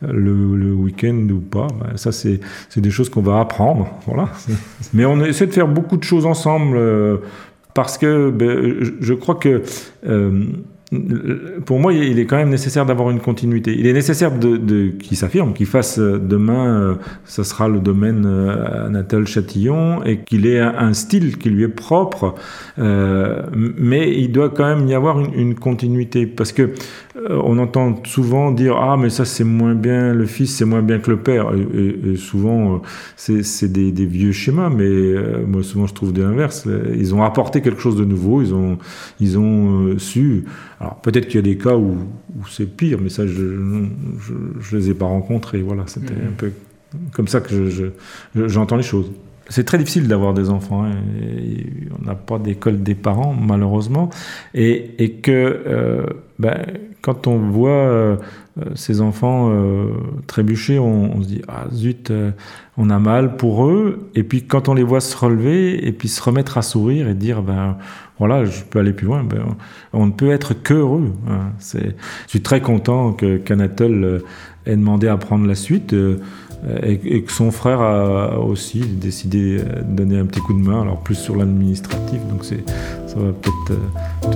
le, 0.00 0.56
le 0.56 0.72
week-end 0.72 1.26
ou 1.30 1.40
pas, 1.40 1.66
ben, 1.80 1.96
ça 1.96 2.10
c'est 2.10 2.40
des 2.76 2.90
choses 2.90 3.10
qu'on 3.10 3.22
va 3.22 3.40
apprendre. 3.40 3.88
Voilà. 4.06 4.30
Mais 4.94 5.04
on 5.04 5.22
essaie 5.24 5.46
de 5.46 5.52
faire 5.52 5.68
beaucoup 5.68 5.96
de 5.96 6.04
choses 6.04 6.26
ensemble 6.26 6.78
parce 7.74 7.98
que 7.98 8.30
ben, 8.30 8.76
je, 9.00 9.14
crois 9.14 9.34
que 9.34 9.62
pour 11.66 11.80
moi, 11.80 11.92
il 11.92 12.18
est 12.18 12.24
quand 12.24 12.36
même 12.36 12.48
nécessaire 12.48 12.86
d'avoir 12.86 13.10
une 13.10 13.20
continuité. 13.20 13.74
Il 13.78 13.86
est 13.86 13.92
nécessaire 13.92 14.38
de, 14.38 14.56
de 14.56 14.88
qu'il 14.88 15.18
s'affirme, 15.18 15.52
qu'il 15.52 15.66
fasse 15.66 15.98
euh, 15.98 16.18
demain, 16.18 16.80
euh, 16.80 16.94
ça 17.24 17.44
sera 17.44 17.68
le 17.68 17.80
domaine 17.80 18.24
euh, 18.24 18.86
Anatole 18.86 19.26
Châtillon, 19.26 20.02
et 20.04 20.20
qu'il 20.20 20.46
ait 20.46 20.60
un, 20.60 20.94
style 20.94 21.36
qui 21.36 21.50
lui 21.50 21.64
est 21.64 21.68
propre. 21.68 22.34
Euh, 22.78 23.42
mais 23.52 24.18
il 24.18 24.32
doit 24.32 24.48
quand 24.48 24.64
même 24.64 24.88
y 24.88 24.94
avoir 24.94 25.20
une, 25.20 25.34
une 25.34 25.54
continuité, 25.54 26.26
parce 26.26 26.52
que 26.52 26.70
on 27.30 27.58
entend 27.58 28.00
souvent 28.04 28.52
dire 28.52 28.76
ah 28.76 28.96
mais 28.96 29.10
ça 29.10 29.24
c'est 29.24 29.44
moins 29.44 29.74
bien 29.74 30.14
le 30.14 30.26
fils, 30.26 30.56
c'est 30.56 30.64
moins 30.64 30.82
bien 30.82 30.98
que 30.98 31.10
le 31.10 31.18
père. 31.18 31.50
Et, 31.54 32.16
souvent 32.16 32.82
c'est 33.16 33.72
des, 33.72 33.92
des, 33.92 34.06
vieux 34.06 34.32
schémas, 34.32 34.70
mais 34.70 35.14
moi 35.46 35.62
souvent 35.62 35.86
je 35.86 35.94
trouve 35.94 36.12
des 36.12 36.22
inverses. 36.22 36.66
Ils 36.94 37.14
ont 37.14 37.22
apporté 37.22 37.60
quelque 37.60 37.80
chose 37.80 37.96
de 37.96 38.04
nouveau, 38.04 38.42
ils 38.42 38.54
ont 38.54 38.78
ils 39.20 39.38
ont 39.38 39.98
su 39.98 40.44
alors 40.80 40.96
peut-être 41.00 41.26
qu'il 41.26 41.36
y 41.36 41.38
a 41.38 41.42
des 41.42 41.58
cas 41.58 41.76
où, 41.76 41.96
c'est 42.48 42.66
pire, 42.66 42.98
mais 43.02 43.08
ça, 43.08 43.26
je 43.26 43.42
ne 43.42 43.88
les 44.72 44.90
ai 44.90 44.94
pas 44.94 45.06
rencontrés. 45.06 45.60
Voilà, 45.60 45.84
c'était 45.86 46.14
mhm. 46.14 46.28
un 46.28 46.36
peu 46.36 46.52
comme 47.12 47.28
ça 47.28 47.40
que 47.40 47.92
j'entends 48.34 48.76
les 48.76 48.82
choses. 48.82 49.10
C'est 49.48 49.64
très 49.64 49.78
difficile 49.78 50.08
d'avoir 50.08 50.34
des 50.34 50.50
enfants. 50.50 50.84
Hein, 50.84 50.96
on 51.98 52.04
n'a 52.04 52.14
pas 52.14 52.38
d'école 52.38 52.82
des 52.82 52.94
parents, 52.94 53.34
malheureusement. 53.34 54.10
Et, 54.54 55.20
que 55.22 55.62
euh, 55.66 56.06
ben, 56.38 56.66
quand 57.00 57.26
on 57.26 57.38
voit 57.38 57.70
euh, 57.70 58.16
ces 58.74 59.00
enfants 59.00 59.50
euh, 59.50 59.92
trébucher, 60.26 60.78
on, 60.78 61.22
se 61.22 61.28
dit 61.28 61.42
Ah 61.48 61.66
zut, 61.72 62.12
on 62.76 62.90
a 62.90 62.98
mal 62.98 63.36
pour 63.36 63.66
eux. 63.66 64.10
Et 64.14 64.22
puis 64.22 64.42
quand 64.42 64.68
on 64.68 64.74
les 64.74 64.82
voit 64.82 65.00
se 65.00 65.16
relever 65.16 65.86
et 65.86 65.92
puis 65.92 66.08
se 66.08 66.22
remettre 66.22 66.58
à 66.58 66.62
sourire 66.62 67.08
et 67.08 67.14
dire 67.14 67.42
ben, 67.42 67.76
voilà, 68.18 68.44
je 68.44 68.62
peux 68.64 68.80
aller 68.80 68.92
plus 68.92 69.06
loin. 69.06 69.22
Ben, 69.22 69.56
on 69.92 70.06
ne 70.06 70.12
peut 70.12 70.30
être 70.30 70.54
que 70.54 70.74
heureux. 70.74 71.12
Hein. 71.28 71.52
je 71.60 71.90
suis 72.26 72.42
très 72.42 72.60
content 72.60 73.12
que 73.12 73.36
qu'Anatole 73.36 74.04
euh, 74.04 74.18
ait 74.66 74.76
demandé 74.76 75.08
à 75.08 75.16
prendre 75.16 75.46
la 75.46 75.54
suite 75.54 75.94
euh, 76.66 76.78
et, 76.82 77.22
que 77.22 77.32
son 77.32 77.50
frère 77.50 77.80
a 77.80 78.38
aussi 78.38 78.80
décidé 78.80 79.58
de 79.58 79.82
donner 79.82 80.18
un 80.18 80.26
petit 80.26 80.40
coup 80.40 80.52
de 80.52 80.58
main, 80.58 80.82
alors 80.82 80.98
plus 80.98 81.14
sur 81.14 81.36
l'administratif. 81.36 82.20
Donc 82.30 82.44
c'est, 82.44 82.64
ça 83.06 83.16
va 83.16 83.32
peut-être 83.32 83.78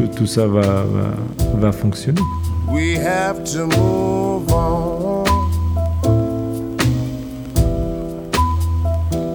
euh, 0.01 0.07
tout, 0.17 0.27
ça 0.27 0.47
va, 0.47 0.85
va, 1.57 1.73
fonctionner. 1.73 2.21
We 2.71 2.97
have 2.99 3.43
to 3.53 3.67
move 3.67 4.53
on. 4.53 5.25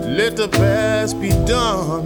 Let 0.05 0.35
the 0.35 0.47
past 0.47 1.19
be 1.21 1.29
done. 1.45 2.05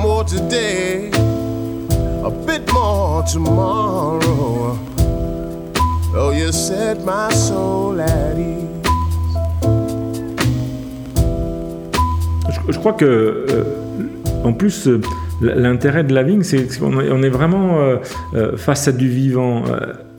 more 0.00 0.24
today, 0.24 1.10
a 2.24 2.30
bit 2.46 2.72
more 2.72 3.22
tomorrow. 3.22 4.99
Je, 12.68 12.78
crois 12.78 12.92
que, 12.92 13.04
euh, 13.04 13.44
en 14.42 14.52
plus, 14.52 14.88
euh, 14.88 15.00
l'intérêt 15.40 16.02
de 16.02 16.12
la 16.12 16.24
vigne, 16.24 16.42
c'est 16.42 16.66
qu'on 16.78 17.22
est, 17.22 17.28
vraiment 17.28 17.78
euh, 18.34 18.56
face 18.56 18.88
à 18.88 18.92
du 18.92 19.08
vivant. 19.08 19.62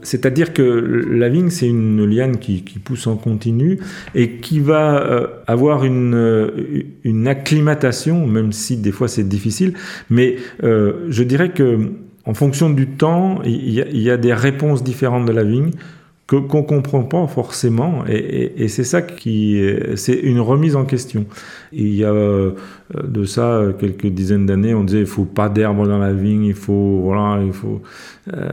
C'est-à-dire 0.03 0.53
que 0.53 0.61
la 0.61 1.27
vigne, 1.27 1.50
c'est 1.50 1.67
une 1.67 2.05
liane 2.05 2.38
qui, 2.38 2.61
pousse 2.81 3.07
en 3.07 3.17
continu 3.17 3.79
et 4.15 4.38
qui 4.38 4.61
va 4.61 5.27
avoir 5.47 5.83
une, 5.83 7.27
acclimatation, 7.27 8.25
même 8.25 8.53
si 8.53 8.77
des 8.77 8.91
fois 8.93 9.09
c'est 9.09 9.27
difficile. 9.27 9.73
Mais 10.09 10.38
je 10.61 11.23
dirais 11.23 11.50
que 11.50 11.91
en 12.25 12.33
fonction 12.33 12.69
du 12.69 12.88
temps, 12.88 13.41
il 13.43 13.71
y, 13.73 14.09
a, 14.09 14.17
des 14.17 14.33
réponses 14.33 14.83
différentes 14.83 15.25
de 15.25 15.31
la 15.31 15.43
vigne 15.43 15.71
qu'on 16.38 16.63
comprend 16.63 17.03
pas 17.03 17.27
forcément, 17.27 18.03
et, 18.07 18.67
c'est 18.67 18.83
ça 18.83 19.01
qui, 19.01 19.61
c'est 19.95 20.13
une 20.13 20.39
remise 20.39 20.75
en 20.75 20.85
question. 20.85 21.25
il 21.71 21.95
y 21.95 22.03
a 22.03 22.11
euh, 22.11 22.51
de 23.03 23.23
ça 23.25 23.61
quelques 23.79 24.07
dizaines 24.07 24.45
d'années, 24.45 24.73
on 24.73 24.83
disait 24.83 25.01
il 25.01 25.05
faut 25.05 25.25
pas 25.25 25.50
d'herbe 25.50 25.88
dans 25.88 26.00
la 26.00 26.13
vigne, 26.13 26.45
il 26.45 26.53
faut 26.53 27.01
voilà, 27.03 27.41
il 27.43 27.53
faut. 27.53 27.81
Euh, 28.33 28.50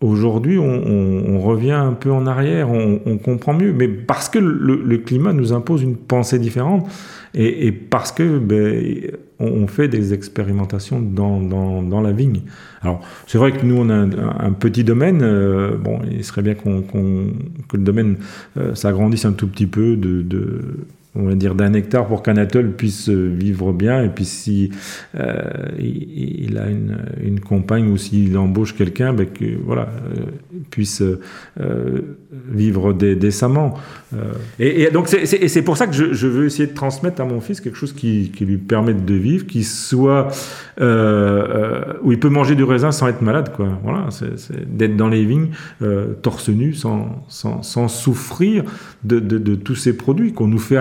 aujourd'hui, 0.00 0.58
on, 0.58 1.40
revient 1.40 1.72
un 1.72 1.92
peu 1.92 2.10
en 2.10 2.26
arrière, 2.26 2.70
on, 2.70 3.18
comprend 3.18 3.54
mieux, 3.54 3.72
mais 3.72 3.88
parce 3.88 4.28
que 4.28 4.38
le, 4.38 4.98
climat 4.98 5.32
nous 5.32 5.52
impose 5.52 5.82
une 5.82 5.96
pensée 5.96 6.38
différente, 6.38 6.88
et, 7.34 7.72
parce 7.72 8.12
que 8.12 8.38
ben, 8.38 9.10
on, 9.38 9.66
fait 9.66 9.88
des 9.88 10.14
expérimentations 10.14 11.00
dans, 11.00 12.00
la 12.00 12.12
vigne. 12.12 12.42
Alors, 12.82 13.00
c'est 13.26 13.38
vrai 13.38 13.52
que 13.52 13.64
nous, 13.64 13.76
on 13.76 13.90
a 13.90 13.94
un, 13.94 14.52
petit 14.52 14.84
domaine. 14.84 15.20
Euh, 15.22 15.76
bon, 15.76 16.00
il 16.10 16.24
serait 16.24 16.42
bien 16.42 16.54
qu'on, 16.54 16.82
que 16.82 17.76
le 17.76 17.82
domaine 17.82 18.16
euh, 18.56 18.74
s'agrandisse 18.74 19.24
un 19.24 19.32
tout 19.32 19.48
petit 19.48 19.66
peu 19.66 19.96
on 21.16 21.24
va 21.24 21.34
dire 21.34 21.54
d'un 21.54 21.72
hectare 21.72 22.06
pour 22.06 22.22
qu'Anatole 22.22 22.72
puisse 22.72 23.08
vivre 23.08 23.72
bien. 23.72 24.02
Et 24.02 24.08
puis 24.08 24.24
si 24.24 24.70
euh, 25.18 25.42
il, 25.78 26.58
a 26.58 26.66
une, 26.68 27.40
compagne 27.40 27.88
ou 27.88 27.96
s'il 27.96 28.36
embauche 28.38 28.74
quelqu'un 28.74 29.12
ben 29.12 29.26
voilà 29.64 29.82
euh, 29.82 30.24
puisse 30.70 31.02
euh, 31.02 32.16
vivre 32.50 32.92
décemment. 32.92 33.74
Et, 34.58 34.90
donc 34.90 35.08
c'est 35.08 35.62
pour 35.62 35.76
ça 35.76 35.86
que 35.86 35.92
je, 35.92 36.26
veux 36.26 36.46
essayer 36.46 36.66
de 36.66 36.74
transmettre 36.74 37.20
à 37.20 37.24
mon 37.24 37.40
fils 37.40 37.60
quelque 37.60 37.76
chose 37.76 37.92
qui, 37.92 38.32
lui 38.40 38.56
permette 38.56 39.04
de 39.04 39.14
vivre 39.14 39.46
qui 39.46 39.64
soit 39.64 40.28
où 40.78 42.12
il 42.12 42.18
peut 42.18 42.28
manger 42.28 42.54
du 42.54 42.64
raisin 42.64 42.92
sans 42.92 43.08
être 43.08 43.22
malade 43.22 43.52
quoi. 43.54 43.68
Voilà 43.82 44.08
d'être 44.66 44.96
dans 44.96 45.08
les 45.08 45.24
vignes 45.24 45.48
torse 46.22 46.48
nu 46.48 46.74
sans, 46.74 47.24
sans, 47.28 47.88
souffrir 47.88 48.64
de, 49.04 49.54
tous 49.54 49.74
ces 49.74 49.96
produits 49.96 50.32
qu'on 50.32 50.48
nous 50.48 50.58
fait 50.58 50.76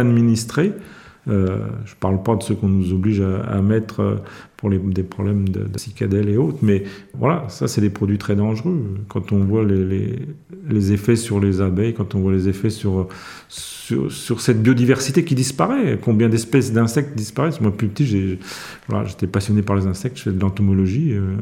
euh, 1.27 1.58
je 1.86 1.91
ne 1.91 2.00
parle 2.00 2.22
pas 2.22 2.36
de 2.36 2.44
ceux 2.44 2.53
qu'on 2.53 2.67
nous 2.67 2.94
oblige 2.94 3.22
à, 3.22 3.62
mettre 3.62 4.01
euh, 4.01 4.15
pour 4.58 4.70
des 4.70 5.03
problèmes 5.03 5.50
de, 5.50 5.65
cicadelles 5.77 6.29
et 6.29 6.38
autres, 6.38 6.60
mais 6.62 6.84
voilà, 7.17 7.46
ça 7.50 7.67
c'est 7.67 7.82
des 7.82 7.89
produits 7.89 8.20
très 8.20 8.36
dangereux. 8.36 8.79
Quand 9.08 9.32
on 9.32 9.39
voit 9.39 9.63
les, 9.63 10.91
effets 10.91 11.15
sur 11.15 11.39
les 11.39 11.62
abeilles, 11.62 11.94
quand 11.94 12.13
on 12.13 12.20
voit 12.20 12.32
les 12.32 12.48
effets 12.48 12.70
sur, 12.70 13.08
sur, 13.50 14.39
cette 14.39 14.62
biodiversité 14.62 15.24
qui 15.24 15.34
disparaît, 15.34 16.00
combien 16.00 16.29
d'espèces 16.29 16.72
d'insectes 16.72 17.15
disparaissent. 17.17 17.62
Moi, 17.62 17.75
plus 17.75 17.88
petit, 17.88 18.05
j'étais 18.05 19.27
passionné 19.27 19.63
par 19.63 19.75
les 19.75 19.88
insectes, 19.88 20.17
je 20.17 20.24
fais 20.24 20.32
de 20.32 20.39
l'entomologie. 20.39 21.13
Euh, 21.13 21.34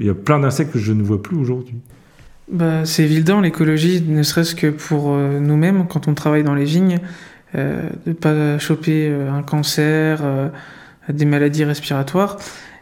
il 0.00 0.06
y 0.06 0.10
a 0.10 0.14
plein 0.14 0.38
d'insectes 0.38 0.72
que 0.72 0.78
je 0.78 0.92
ne 0.92 1.02
vois 1.02 1.22
plus 1.22 1.36
aujourd'hui. 1.36 1.76
Bah, 2.50 2.84
c'est 2.84 3.02
évident, 3.02 3.40
l'écologie, 3.40 4.02
ne 4.06 4.22
serait-ce 4.22 4.54
que 4.54 4.68
pour 4.68 5.14
nous-mêmes, 5.16 5.86
quand 5.88 6.08
on 6.08 6.14
travaille 6.14 6.44
dans 6.44 6.54
les 6.54 6.64
vignes, 6.64 7.00
euh, 7.54 7.88
de 8.06 8.12
pas 8.12 8.58
choper 8.58 9.08
euh, 9.08 9.30
un 9.32 9.42
cancer, 9.42 10.20
euh, 10.22 10.48
des 11.08 11.24
maladies 11.24 11.64
respiratoires. 11.64 12.38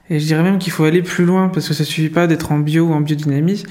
Et 0.08 0.18
je 0.18 0.26
dirais 0.26 0.42
même 0.42 0.58
qu'il 0.58 0.72
faut 0.72 0.84
aller 0.84 1.02
plus 1.02 1.24
loin 1.24 1.48
parce 1.48 1.68
que 1.68 1.74
ça 1.74 1.84
suffit 1.84 2.08
pas 2.08 2.26
d'être 2.26 2.50
en 2.50 2.58
bio 2.58 2.86
ou 2.86 2.92
en 2.94 3.00
biodynamie. 3.00 3.64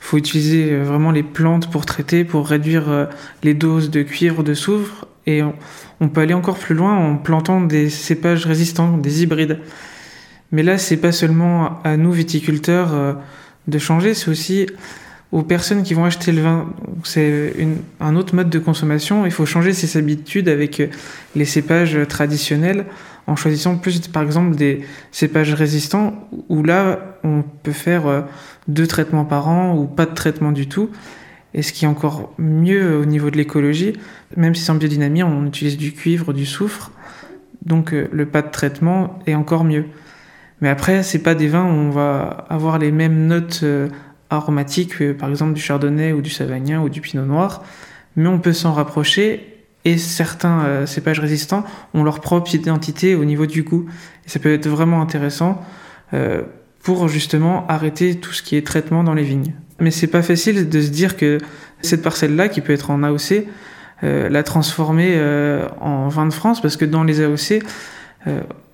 Faut 0.00 0.16
utiliser 0.16 0.76
vraiment 0.76 1.10
les 1.10 1.22
plantes 1.22 1.70
pour 1.70 1.84
traiter, 1.84 2.24
pour 2.24 2.46
réduire 2.46 3.08
les 3.42 3.54
doses 3.54 3.90
de 3.90 4.02
cuivre, 4.02 4.44
de 4.44 4.54
soufre. 4.54 5.06
Et 5.26 5.42
on, 6.00 6.08
peut 6.08 6.20
aller 6.20 6.34
encore 6.34 6.56
plus 6.58 6.74
loin 6.74 6.94
en 6.94 7.16
plantant 7.16 7.60
des 7.60 7.90
cépages 7.90 8.46
résistants, 8.46 8.96
des 8.96 9.22
hybrides. 9.22 9.58
Mais 10.52 10.62
là, 10.62 10.78
c'est 10.78 10.98
pas 10.98 11.10
seulement 11.10 11.82
à 11.82 11.96
nous 11.96 12.12
viticulteurs 12.12 13.16
de 13.66 13.78
changer, 13.78 14.14
c'est 14.14 14.30
aussi 14.30 14.66
aux 15.30 15.42
personnes 15.42 15.82
qui 15.82 15.94
vont 15.94 16.04
acheter 16.04 16.32
le 16.32 16.42
vin. 16.42 16.72
C'est 17.04 17.54
un 18.00 18.16
autre 18.16 18.34
mode 18.34 18.50
de 18.50 18.58
consommation. 18.58 19.26
Il 19.26 19.32
faut 19.32 19.46
changer 19.46 19.72
ses 19.72 19.98
habitudes 19.98 20.48
avec 20.48 20.82
les 21.36 21.44
cépages 21.44 21.98
traditionnels 22.08 22.86
en 23.28 23.36
choisissant 23.36 23.76
plus, 23.76 24.00
par 24.08 24.22
exemple, 24.22 24.56
des 24.56 24.80
cépages 25.12 25.52
résistants 25.52 26.28
où 26.48 26.62
là, 26.62 27.18
on 27.24 27.44
peut 27.62 27.72
faire 27.72 28.06
euh, 28.06 28.22
deux 28.68 28.86
traitements 28.86 29.26
par 29.26 29.48
an 29.48 29.76
ou 29.76 29.84
pas 29.84 30.06
de 30.06 30.14
traitement 30.14 30.50
du 30.50 30.66
tout. 30.66 30.90
Et 31.52 31.60
ce 31.60 31.74
qui 31.74 31.84
est 31.84 31.88
encore 31.88 32.32
mieux 32.38 32.96
au 32.96 33.04
niveau 33.04 33.30
de 33.30 33.36
l'écologie, 33.36 33.92
même 34.36 34.54
si 34.54 34.62
c'est 34.64 34.72
en 34.72 34.76
biodynamie, 34.76 35.22
on 35.22 35.46
utilise 35.46 35.76
du 35.76 35.92
cuivre, 35.92 36.32
du 36.32 36.46
soufre. 36.46 36.90
Donc 37.66 37.92
euh, 37.92 38.08
le 38.12 38.24
pas 38.24 38.40
de 38.40 38.50
traitement 38.50 39.18
est 39.26 39.34
encore 39.34 39.64
mieux. 39.64 39.84
Mais 40.62 40.70
après, 40.70 41.02
c'est 41.02 41.22
pas 41.22 41.34
des 41.34 41.48
vins 41.48 41.64
où 41.64 41.74
on 41.74 41.90
va 41.90 42.46
avoir 42.48 42.78
les 42.78 42.90
mêmes 42.90 43.26
notes 43.26 43.62
aromatiques, 44.30 45.00
euh, 45.00 45.14
par 45.14 45.30
exemple 45.30 45.54
du 45.54 45.60
chardonnay 45.60 46.12
ou 46.12 46.20
du 46.20 46.30
savagnin 46.30 46.80
ou 46.80 46.88
du 46.88 47.00
pinot 47.00 47.24
noir, 47.24 47.64
mais 48.16 48.28
on 48.28 48.38
peut 48.38 48.52
s'en 48.52 48.72
rapprocher 48.72 49.54
et 49.84 49.96
certains 49.96 50.64
euh, 50.64 50.86
cépages 50.86 51.20
résistants 51.20 51.64
ont 51.94 52.02
leur 52.02 52.20
propre 52.20 52.54
identité 52.54 53.14
au 53.14 53.24
niveau 53.24 53.46
du 53.46 53.62
goût. 53.62 53.86
Et 54.26 54.28
ça 54.28 54.38
peut 54.38 54.52
être 54.52 54.68
vraiment 54.68 55.00
intéressant 55.00 55.62
euh, 56.14 56.42
pour 56.82 57.08
justement 57.08 57.66
arrêter 57.68 58.16
tout 58.16 58.32
ce 58.32 58.42
qui 58.42 58.56
est 58.56 58.66
traitement 58.66 59.04
dans 59.04 59.14
les 59.14 59.22
vignes. 59.22 59.54
Mais 59.80 59.90
c'est 59.90 60.08
pas 60.08 60.22
facile 60.22 60.68
de 60.68 60.80
se 60.80 60.88
dire 60.88 61.16
que 61.16 61.38
cette 61.80 62.02
parcelle-là, 62.02 62.48
qui 62.48 62.60
peut 62.60 62.72
être 62.72 62.90
en 62.90 63.02
AOC, 63.02 63.44
la 64.02 64.42
transformer 64.42 65.20
en 65.80 66.08
vin 66.08 66.26
de 66.26 66.32
France, 66.32 66.60
parce 66.60 66.76
que 66.76 66.84
dans 66.84 67.04
les 67.04 67.20
AOC, 67.20 67.62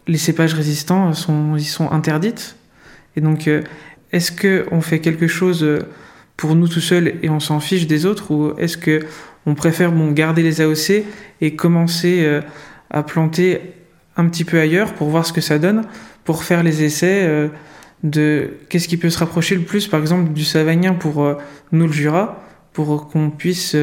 les 0.07 0.19
cépages 0.19 0.55
résistants 0.55 1.13
sont, 1.13 1.59
sont 1.59 1.91
interdites. 1.93 2.57
Et 3.17 3.21
donc, 3.21 3.51
est-ce 4.15 4.31
qu'on 4.31 4.81
fait 4.81 5.01
quelque 5.01 5.27
chose 5.27 5.65
euh, 5.65 5.81
pour 6.37 6.55
nous 6.55 6.69
tout 6.69 6.81
seuls 6.81 7.15
et 7.23 7.29
on 7.31 7.41
s'en 7.41 7.59
fiche 7.59 7.89
des 7.89 8.07
autres 8.07 8.31
ou 8.31 8.57
est-ce 8.59 8.77
que 8.77 9.01
on 9.45 9.55
préfère 9.55 9.93
bon, 9.93 10.13
garder 10.13 10.43
les 10.43 10.61
AOC 10.61 11.05
et 11.41 11.57
commencer 11.57 12.23
euh, 12.25 12.41
à 12.91 13.03
planter 13.03 13.61
un 14.17 14.29
petit 14.29 14.45
peu 14.45 14.61
ailleurs 14.61 14.95
pour 14.95 15.09
voir 15.09 15.27
ce 15.27 15.33
que 15.33 15.41
ça 15.41 15.59
donne, 15.59 15.83
pour 16.23 16.45
faire 16.45 16.63
les 16.63 16.85
essais 16.85 17.25
euh, 17.25 17.49
de 18.05 18.51
qu'est-ce 18.69 18.87
qui 18.87 18.97
peut 18.97 19.11
se 19.11 19.19
rapprocher 19.19 19.57
le 19.57 19.63
plus, 19.63 19.89
par 19.89 20.01
exemple, 20.01 20.33
du 20.33 20.45
Savagnin 20.45 20.95
pour 20.95 21.37
nous 21.73 21.87
le 21.87 21.93
Jura, 21.93 22.45
pour 22.73 23.09
qu'on 23.09 23.31
puisse 23.31 23.75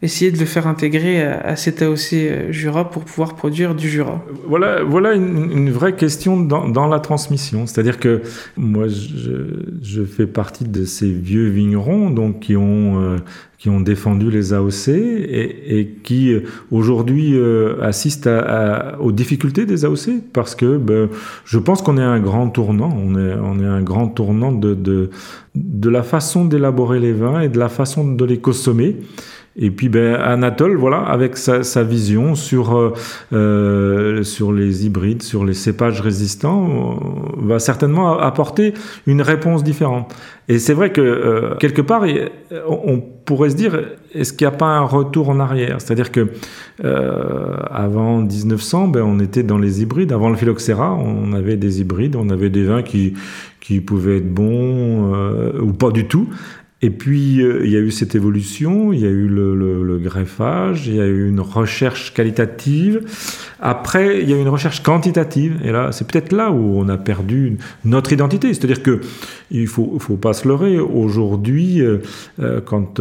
essayer 0.00 0.30
de 0.30 0.38
le 0.38 0.44
faire 0.44 0.66
intégrer 0.68 1.22
à, 1.22 1.56
cet 1.56 1.82
AOC 1.82 2.12
euh, 2.12 2.52
Jura 2.52 2.88
pour 2.88 3.04
pouvoir 3.04 3.34
produire 3.34 3.74
du 3.74 3.88
Jura 3.88 4.24
Voilà, 4.46 4.84
voilà 4.84 5.14
une, 5.14 5.70
vraie 5.70 5.96
question 5.96 6.40
dans, 6.40 6.86
la 6.86 7.00
transmission. 7.00 7.66
C'est-à-dire 7.66 7.98
que 7.98 8.22
moi, 8.56 8.86
je, 8.86 10.04
fais 10.04 10.26
partie 10.26 10.64
de 10.64 10.84
ces 10.84 11.10
vieux 11.10 11.48
vignerons 11.48 12.10
donc, 12.10 12.40
qui, 12.40 12.56
ont, 12.56 13.02
euh, 13.02 13.16
qui 13.58 13.68
ont 13.70 13.80
défendu 13.80 14.30
les 14.30 14.52
AOC 14.52 14.88
et, 14.88 15.96
qui 16.04 16.34
aujourd'hui 16.70 17.34
euh, 17.34 17.82
assistent 17.82 18.28
à, 18.28 18.96
aux 19.00 19.12
difficultés 19.12 19.66
des 19.66 19.84
AOC 19.84 20.22
parce 20.32 20.54
que 20.54 20.76
ben, 20.76 21.08
je 21.44 21.58
pense 21.58 21.82
qu'on 21.82 21.98
est 21.98 22.02
à 22.02 22.08
un 22.08 22.20
grand 22.20 22.48
tournant. 22.50 22.96
On 22.96 23.18
est, 23.18 23.34
on 23.34 23.58
est 23.58 23.66
à 23.66 23.72
un 23.72 23.82
grand 23.82 24.06
tournant 24.06 24.52
de, 24.52 24.74
de 25.54 25.90
la 25.90 26.04
façon 26.04 26.44
d'élaborer 26.44 27.00
les 27.00 27.12
vins 27.12 27.40
et 27.40 27.48
de 27.48 27.58
la 27.58 27.68
façon 27.68 28.06
de 28.12 28.24
les 28.24 28.38
consommer. 28.38 28.96
Et 29.60 29.70
puis 29.70 29.88
ben, 29.88 30.14
Anatole, 30.14 30.76
voilà, 30.76 30.98
avec 30.98 31.36
sa, 31.36 31.82
vision 31.82 32.36
sur, 32.36 32.76
euh, 32.76 32.92
euh 33.32 34.22
sur 34.22 34.52
les 34.52 34.86
hybrides, 34.86 35.22
sur 35.22 35.44
les 35.44 35.54
cépages 35.54 36.00
résistants, 36.00 36.68
euh, 36.68 37.46
va 37.46 37.58
certainement 37.58 38.18
apporter 38.18 38.72
une 39.06 39.20
réponse 39.20 39.64
différente. 39.64 40.14
Et 40.48 40.58
c'est 40.58 40.74
vrai 40.74 40.92
que 40.92 41.56
quelque 41.58 41.82
part, 41.82 42.04
on 42.66 43.00
pourrait 43.00 43.50
se 43.50 43.56
dire, 43.56 43.78
est-ce 44.14 44.32
qu'il 44.32 44.46
n'y 44.46 44.54
a 44.54 44.56
pas 44.56 44.66
un 44.66 44.84
retour 44.84 45.28
en 45.28 45.40
arrière? 45.40 45.78
C'est-à-dire 45.78 46.10
que 46.10 46.28
avant 46.82 48.22
1900, 48.22 48.88
ben, 48.88 49.02
on 49.02 49.18
était 49.20 49.42
dans 49.42 49.58
les 49.58 49.82
hybrides. 49.82 50.10
Avant 50.10 50.30
le 50.30 50.36
phylloxéra, 50.36 50.94
on 50.94 51.34
avait 51.34 51.56
des 51.56 51.82
hybrides, 51.82 52.16
on 52.16 52.30
avait 52.30 52.48
des 52.48 52.64
vins 52.64 52.82
qui 52.82 53.12
qui 53.60 53.80
pouvaient 53.82 54.18
être 54.18 54.32
bons 54.32 55.12
ou 55.60 55.74
pas 55.74 55.90
du 55.90 56.06
tout. 56.06 56.28
Et 56.80 56.90
puis, 56.90 57.42
euh, 57.42 57.62
il 57.64 57.72
y 57.72 57.76
a 57.76 57.80
eu 57.80 57.90
cette 57.90 58.14
évolution, 58.14 58.92
il 58.92 59.00
y 59.00 59.04
a 59.04 59.10
eu 59.10 59.26
le, 59.26 59.56
le, 59.56 59.98
greffage, 59.98 60.86
il 60.86 60.94
y 60.94 61.00
a 61.00 61.06
eu 61.06 61.28
une 61.28 61.40
recherche 61.40 62.14
qualitative. 62.14 63.00
Après, 63.58 64.22
il 64.22 64.30
y 64.30 64.32
a 64.32 64.36
eu 64.36 64.40
une 64.40 64.48
recherche 64.48 64.84
quantitative. 64.84 65.58
Et 65.64 65.72
là, 65.72 65.90
c'est 65.90 66.06
peut-être 66.06 66.30
là 66.30 66.52
où 66.52 66.78
on 66.78 66.88
a 66.88 66.96
perdu 66.96 67.58
notre 67.84 68.12
identité. 68.12 68.54
C'est-à-dire 68.54 68.84
que 68.84 69.00
il 69.50 69.66
faut, 69.66 69.98
faut 69.98 70.16
pas 70.16 70.32
se 70.34 70.46
leurrer. 70.46 70.78
Aujourd'hui, 70.78 71.80
euh, 71.80 71.98
euh, 72.38 72.60
quand, 72.64 73.00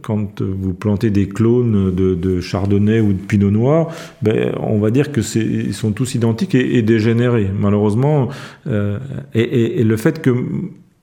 quand 0.00 0.40
vous 0.40 0.72
plantez 0.72 1.10
des 1.10 1.28
clones 1.28 1.94
de, 1.94 2.14
de, 2.14 2.40
chardonnay 2.40 3.00
ou 3.00 3.12
de 3.12 3.18
pinot 3.18 3.50
noir, 3.50 3.88
ben, 4.22 4.54
on 4.60 4.78
va 4.78 4.90
dire 4.90 5.12
que 5.12 5.20
c'est, 5.20 5.44
ils 5.44 5.74
sont 5.74 5.92
tous 5.92 6.14
identiques 6.14 6.54
et, 6.54 6.78
et 6.78 6.82
dégénérés. 6.82 7.50
Malheureusement, 7.54 8.30
et, 8.66 9.40
et, 9.40 9.80
et 9.80 9.84
le 9.84 9.96
fait 9.98 10.22
que 10.22 10.30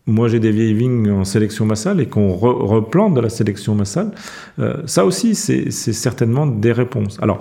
moi 0.10 0.28
j'ai 0.28 0.40
des 0.40 0.52
vieilles 0.52 0.74
vignes 0.74 1.12
en 1.12 1.26
sélection 1.26 1.66
massale 1.66 2.00
et 2.02 2.08
qu'on 2.08 2.34
replante 2.34 3.14
de 3.14 3.22
la 3.22 3.30
sélection 3.30 3.76
massale, 3.76 4.12
euh, 4.60 4.78
ça 4.86 5.06
aussi 5.06 5.36
c'est 5.36 5.72
certainement 5.72 6.48
des 6.48 6.72
réponses. 6.72 7.18
Alors 7.22 7.40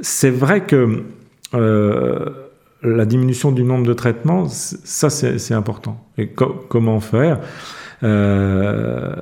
c'est 0.00 0.30
vrai 0.30 0.64
que 0.64 1.04
euh, 1.54 2.30
la 2.82 3.04
diminution 3.04 3.52
du 3.52 3.64
nombre 3.64 3.86
de 3.86 3.94
traitements, 3.94 4.46
ça 4.48 5.10
c'est 5.10 5.54
important. 5.54 6.04
Et 6.18 6.28
comment 6.28 7.00
faire 7.00 7.40
euh, 8.02 9.14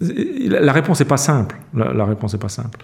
la 0.00 0.72
réponse 0.72 1.00
n'est 1.00 1.06
pas 1.06 1.16
simple. 1.16 1.56
La, 1.74 2.04
réponse 2.04 2.32
n'est 2.32 2.38
pas 2.38 2.48
simple. 2.48 2.78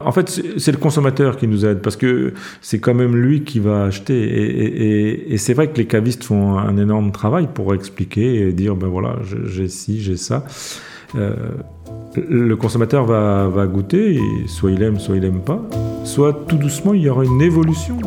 En 0.00 0.12
fait, 0.12 0.28
c'est 0.58 0.70
le 0.70 0.78
consommateur 0.78 1.36
qui 1.36 1.48
nous 1.48 1.66
aide 1.66 1.80
parce 1.80 1.96
que 1.96 2.32
c'est 2.60 2.78
quand 2.78 2.94
même 2.94 3.16
lui 3.16 3.42
qui 3.42 3.58
va 3.58 3.84
acheter. 3.84 5.32
Et, 5.32 5.36
c'est 5.38 5.54
vrai 5.54 5.68
que 5.68 5.76
les 5.76 5.86
cavistes 5.86 6.24
font 6.24 6.56
un 6.56 6.76
énorme 6.76 7.10
travail 7.10 7.48
pour 7.52 7.74
expliquer 7.74 8.48
et 8.48 8.52
dire 8.52 8.76
ben 8.76 8.86
voilà, 8.86 9.16
j'ai 9.46 9.68
ci, 9.68 10.00
j'ai 10.00 10.16
ça. 10.16 10.44
Euh, 11.16 11.34
le 12.16 12.54
consommateur 12.56 13.06
va, 13.06 13.48
va 13.48 13.66
goûter, 13.66 14.20
soit 14.46 14.70
il 14.70 14.82
aime, 14.82 14.98
soit 14.98 15.16
il 15.16 15.24
aime 15.24 15.40
pas. 15.40 15.60
Soit 16.04 16.44
tout 16.46 16.56
doucement, 16.56 16.94
il 16.94 17.02
y 17.02 17.08
aura 17.08 17.24
une 17.24 17.42
évolution. 17.42 17.98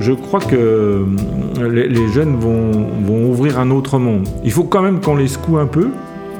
Je, 0.00 0.12
crois 0.12 0.40
que 0.40 0.56
euh, 0.56 1.68
les, 1.68 2.08
jeunes 2.08 2.36
vont, 2.36 3.30
ouvrir 3.30 3.58
un 3.58 3.70
autre 3.70 3.98
monde. 3.98 4.26
Il 4.44 4.52
faut 4.52 4.64
quand 4.64 4.82
même 4.82 5.00
qu'on 5.00 5.16
les 5.16 5.28
secoue 5.28 5.58
un 5.58 5.66
peu. 5.66 5.88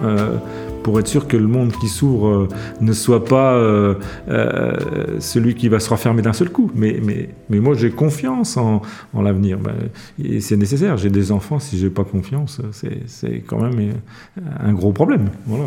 Euh, 0.03 0.37
pour 0.83 0.99
être 0.99 1.09
sûr 1.09 1.29
que 1.29 1.37
le 1.37 1.47
monde 1.47 1.73
qui 1.73 1.89
s'ouvre 1.89 2.29
euh, 2.29 2.49
ne 2.81 2.95
soit 2.95 3.27
pas 3.27 3.61
celui 5.19 5.55
qui 5.55 5.69
va 5.69 5.79
se 5.79 5.91
refermer 5.91 6.23
d'un 6.23 6.33
seul 6.33 6.49
coup. 6.49 6.71
Mais, 6.75 6.99
moi, 7.51 7.75
j'ai 7.75 7.91
confiance 7.91 8.57
en, 8.57 8.81
l'avenir. 9.15 9.59
Ben, 9.59 9.75
c'est 10.41 10.57
nécessaire. 10.57 10.97
J'ai 10.97 11.11
des 11.11 11.33
enfants, 11.33 11.59
si 11.59 11.79
j'ai 11.79 11.91
pas 11.91 12.05
confiance, 12.05 12.63
c'est 12.73 13.45
quand 13.47 13.61
même 13.61 13.93
un 14.59 14.73
gros 14.73 14.93
problème. 14.93 15.29
Voilà 15.47 15.67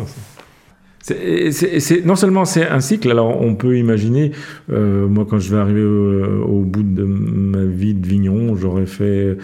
non 2.04 2.16
seulement 2.16 2.44
c'est 2.44 2.66
un 2.66 2.80
cycle, 2.80 3.10
alors 3.10 3.40
on 3.40 3.54
peut 3.54 3.76
imaginer, 3.76 4.32
euh, 4.72 5.06
moi 5.06 5.26
quand 5.28 5.38
je 5.38 5.54
vais 5.54 5.60
arriver 5.60 5.84
au, 5.84 6.62
bout 6.62 6.82
de 6.82 7.04
ma 7.04 7.64
vie 7.64 7.94
de 7.94 8.06
vigneron, 8.06 8.56
j'aurais 8.56 8.86
fait 8.86 9.36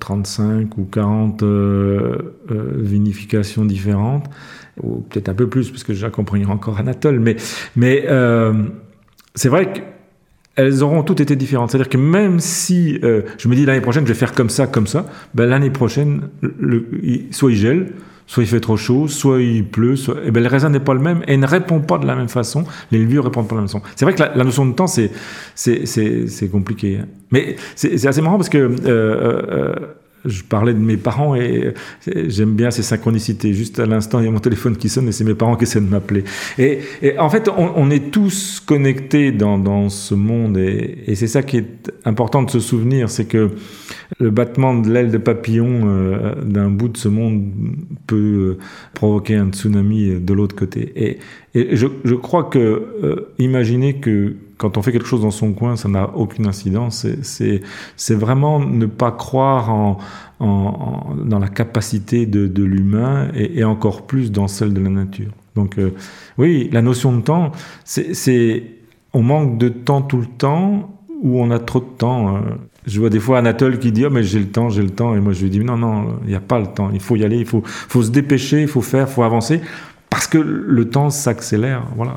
35 0.00 0.42
euh, 0.42 0.64
ou 0.76 0.84
40 0.84 1.42
euh, 1.42 2.18
vinifications 2.50 3.64
différentes, 3.64 4.26
ou 4.82 5.04
peut-être 5.08 5.28
un 5.28 5.34
peu 5.34 5.48
plus, 5.48 5.70
parce 5.70 5.84
que 5.84 5.94
j'accompagnerai 5.94 6.50
encore 6.50 6.78
Anatole, 6.78 7.20
mais, 7.20 8.06
c'est 9.36 9.48
vrai 9.48 9.72
qu'elles 9.72 10.84
auront 10.84 11.02
toutes 11.02 11.20
été 11.20 11.34
différentes. 11.34 11.70
C'est-à-dire 11.70 11.88
que 11.88 11.98
même 11.98 12.38
si 12.38 13.00
je 13.00 13.48
me 13.48 13.54
dis 13.54 13.64
l'année 13.64 13.80
prochaine 13.80 14.04
je 14.06 14.12
vais 14.12 14.18
faire 14.18 14.32
comme 14.32 14.50
ça, 14.50 14.66
comme 14.66 14.86
ça, 14.86 15.06
ben, 15.34 15.46
l'année 15.46 15.70
prochaine, 15.70 16.28
soit 17.30 17.50
il 17.50 17.56
gèle, 17.56 17.92
soit 18.26 18.42
il 18.42 18.48
fait 18.48 18.60
trop 18.60 18.76
chaud, 18.76 19.08
soit 19.08 19.40
il 19.40 19.64
pleut, 19.64 19.96
soit... 19.96 20.16
Eh 20.24 20.30
ben, 20.30 20.42
le 20.42 20.48
raisin 20.48 20.70
n'est 20.70 20.80
pas 20.80 20.94
le 20.94 21.00
même 21.00 21.22
et 21.26 21.36
ne 21.36 21.46
répond 21.46 21.80
pas 21.80 21.98
de 21.98 22.06
la 22.06 22.16
même 22.16 22.28
façon. 22.28 22.64
Les 22.90 22.98
levures 22.98 23.24
répondent 23.24 23.48
pas 23.48 23.54
de 23.54 23.60
la 23.60 23.62
même 23.62 23.68
façon. 23.68 23.82
C'est 23.96 24.04
vrai 24.04 24.14
que 24.14 24.22
la, 24.22 24.44
notion 24.44 24.66
de 24.66 24.72
temps, 24.72 24.86
c'est, 24.86 25.10
compliqué. 26.50 26.98
Hein. 27.02 27.06
Mais 27.30 27.56
c'est, 27.74 28.06
assez 28.06 28.22
marrant 28.22 28.36
parce 28.36 28.48
que 28.48 28.58
euh, 28.58 28.76
euh, 28.86 29.74
je 30.24 30.42
parlais 30.42 30.74
de 30.74 30.78
mes 30.78 30.96
parents 30.96 31.34
et 31.34 31.74
j'aime 32.06 32.54
bien 32.54 32.70
ces 32.70 32.82
synchronicités. 32.82 33.52
Juste 33.52 33.78
à 33.78 33.86
l'instant, 33.86 34.20
il 34.20 34.24
y 34.24 34.28
a 34.28 34.30
mon 34.30 34.40
téléphone 34.40 34.76
qui 34.76 34.88
sonne 34.88 35.08
et 35.08 35.12
c'est 35.12 35.24
mes 35.24 35.34
parents 35.34 35.56
qui 35.56 35.64
essaient 35.64 35.80
de 35.80 35.88
m'appeler. 35.88 36.24
Et, 36.58 36.80
en 37.18 37.28
fait, 37.28 37.48
on, 37.56 37.90
est 37.90 38.10
tous 38.10 38.60
connectés 38.64 39.32
dans, 39.32 39.88
ce 39.88 40.14
monde 40.14 40.56
et, 40.58 41.14
c'est 41.14 41.26
ça 41.26 41.42
qui 41.42 41.58
est 41.58 41.92
important 42.04 42.42
de 42.42 42.50
se 42.50 42.60
souvenir, 42.60 43.10
c'est 43.10 43.26
que 43.26 43.50
le 44.18 44.30
battement 44.30 44.74
de 44.74 44.90
l'aile 44.90 45.10
de 45.10 45.18
papillon 45.18 45.82
euh, 45.84 46.34
d'un 46.42 46.70
bout 46.70 46.88
de 46.88 46.96
ce 46.96 47.08
monde 47.08 47.50
peut 48.06 48.58
provoquer 48.92 49.36
un 49.36 49.50
tsunami 49.50 50.20
de 50.20 50.32
l'autre 50.34 50.56
côté. 50.56 51.18
Et 51.54 51.76
je, 51.76 51.86
je, 52.04 52.14
crois 52.14 52.44
que 52.44 52.58
euh, 52.58 53.32
imaginer 53.38 53.94
que 53.94 54.34
quand 54.56 54.76
on 54.76 54.82
fait 54.82 54.90
quelque 54.90 55.06
chose 55.06 55.22
dans 55.22 55.30
son 55.30 55.52
coin, 55.52 55.76
ça 55.76 55.88
n'a 55.88 56.10
aucune 56.16 56.46
incidence. 56.46 57.06
C'est 57.22 58.14
vraiment 58.14 58.58
ne 58.58 58.86
pas 58.86 59.12
croire 59.12 59.70
en, 59.70 59.98
en, 60.40 61.14
dans 61.24 61.38
la 61.38 61.48
capacité 61.48 62.26
de, 62.26 62.48
de 62.48 62.64
l'humain 62.64 63.28
et, 63.34 63.60
et, 63.60 63.64
encore 63.64 64.02
plus 64.02 64.32
dans 64.32 64.48
celle 64.48 64.72
de 64.72 64.80
la 64.80 64.90
nature. 64.90 65.30
Donc 65.54 65.78
euh, 65.78 65.90
oui, 66.38 66.68
la 66.72 66.82
notion 66.82 67.16
de 67.16 67.22
temps, 67.22 67.52
c'est 67.84 68.64
on 69.12 69.22
manque 69.22 69.58
de 69.58 69.68
temps 69.68 70.02
tout 70.02 70.18
le 70.18 70.26
temps 70.26 70.90
ou 71.22 71.40
on 71.40 71.52
a 71.52 71.60
trop 71.60 71.78
de 71.78 71.96
temps. 71.96 72.40
Je 72.86 72.98
vois 72.98 73.10
des 73.10 73.20
fois 73.20 73.38
Anatole 73.38 73.78
qui 73.78 73.92
dit 73.92 74.04
oh, 74.04 74.10
mais 74.10 74.24
j'ai 74.24 74.40
le 74.40 74.48
temps, 74.48 74.70
j'ai 74.70 74.82
le 74.82 74.90
temps. 74.90 75.14
Et 75.14 75.20
moi, 75.20 75.32
je 75.32 75.42
lui 75.42 75.50
dis 75.50 75.60
Non, 75.60 75.76
non, 75.76 76.18
il 76.24 76.28
n'y 76.30 76.34
a 76.34 76.40
pas 76.40 76.58
le 76.58 76.66
temps. 76.66 76.90
Il 76.92 77.00
faut 77.00 77.14
y 77.14 77.24
aller, 77.24 77.38
il 77.38 77.46
faut, 77.46 77.62
faut 77.64 78.02
se 78.02 78.10
dépêcher, 78.10 78.62
il 78.62 78.68
faut 78.68 78.82
faire, 78.82 79.06
il 79.08 79.12
faut 79.12 79.22
avancer. 79.22 79.60
Parce 80.14 80.28
que 80.28 80.38
le 80.38 80.88
temps 80.88 81.10
s'accélère. 81.10 81.88
Voilà. 81.96 82.14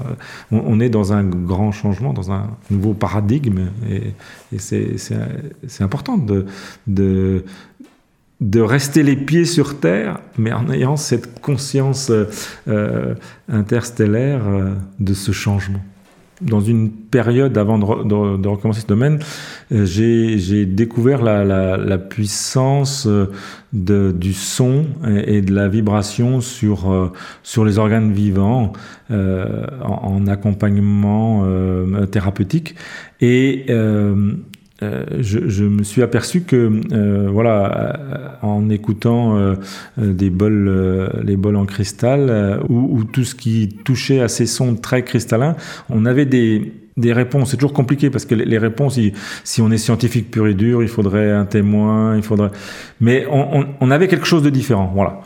On, 0.51 0.79
est 0.79 0.89
dans 0.89 1.13
un 1.13 1.23
grand 1.23 1.71
changement, 1.71 2.13
dans 2.13 2.31
un 2.31 2.51
nouveau 2.69 2.93
paradigme. 2.93 3.69
Et, 3.89 4.13
c'est 4.59 5.81
important 5.81 6.19
de, 6.19 6.45
de, 6.85 8.61
rester 8.61 9.01
les 9.01 9.15
pieds 9.15 9.45
sur 9.45 9.79
Terre, 9.79 10.19
mais 10.37 10.53
en 10.53 10.69
ayant 10.69 10.95
cette 10.95 11.41
conscience 11.41 12.11
euh, 12.67 13.15
interstellaire 13.49 14.47
euh, 14.47 14.75
de 14.99 15.15
ce 15.15 15.31
changement 15.31 15.81
dans 16.41 16.61
une 16.61 16.91
période 16.91 17.57
avant 17.57 17.79
de, 17.79 18.47
recommencer 18.47 18.81
ce 18.81 18.87
domaine, 18.87 19.19
euh, 19.71 19.85
j'ai 19.85 20.65
découvert 20.65 21.23
la, 21.23 21.97
puissance 21.97 23.07
euh, 23.07 23.31
du 23.73 24.33
son 24.33 24.85
et, 25.07 25.41
de 25.41 25.53
la 25.53 25.67
vibration 25.67 26.41
sur, 26.41 26.91
euh, 26.91 27.11
les 27.65 27.79
organes 27.79 28.11
vivants 28.11 28.73
en, 29.09 30.27
accompagnement 30.27 31.45
thérapeutique. 32.11 32.75
Et 33.21 33.65
je, 34.81 35.63
me 35.63 35.83
suis 35.83 36.03
aperçu 36.03 36.41
que, 36.41 36.81
euh, 36.91 37.27
voilà, 37.31 37.75
euh, 37.75 38.27
en 38.41 38.69
écoutant 38.69 39.55
des 39.97 40.29
bols, 40.29 41.09
les 41.23 41.35
bols 41.35 41.55
en 41.55 41.65
cristal, 41.65 42.61
ou, 42.69 43.03
tout 43.03 43.23
ce 43.23 43.35
qui 43.35 43.69
touchait 43.83 44.21
à 44.21 44.27
ces 44.27 44.45
sons 44.45 44.75
très 44.75 45.03
cristallins, 45.03 45.55
on 45.89 46.05
avait 46.05 46.25
des, 46.25 46.73
des 46.97 47.13
réponses. 47.13 47.51
C'est 47.51 47.57
toujours 47.57 47.73
compliqué 47.73 48.09
parce 48.09 48.25
que 48.25 48.35
les, 48.35 48.57
réponses, 48.57 48.99
si 49.43 49.61
on 49.61 49.71
est 49.71 49.77
scientifique 49.77 50.29
pur 50.29 50.47
et 50.47 50.53
dur, 50.53 50.83
il 50.83 50.89
faudrait 50.89 51.31
un 51.31 51.45
témoin, 51.45 52.15
il 52.15 52.23
faudrait. 52.23 52.51
Mais 53.01 53.25
on, 53.31 53.65
on 53.79 53.91
avait 53.91 54.07
quelque 54.07 54.27
chose 54.27 54.43
de 54.43 54.49
différent, 54.49 54.91
voilà. 54.93 55.21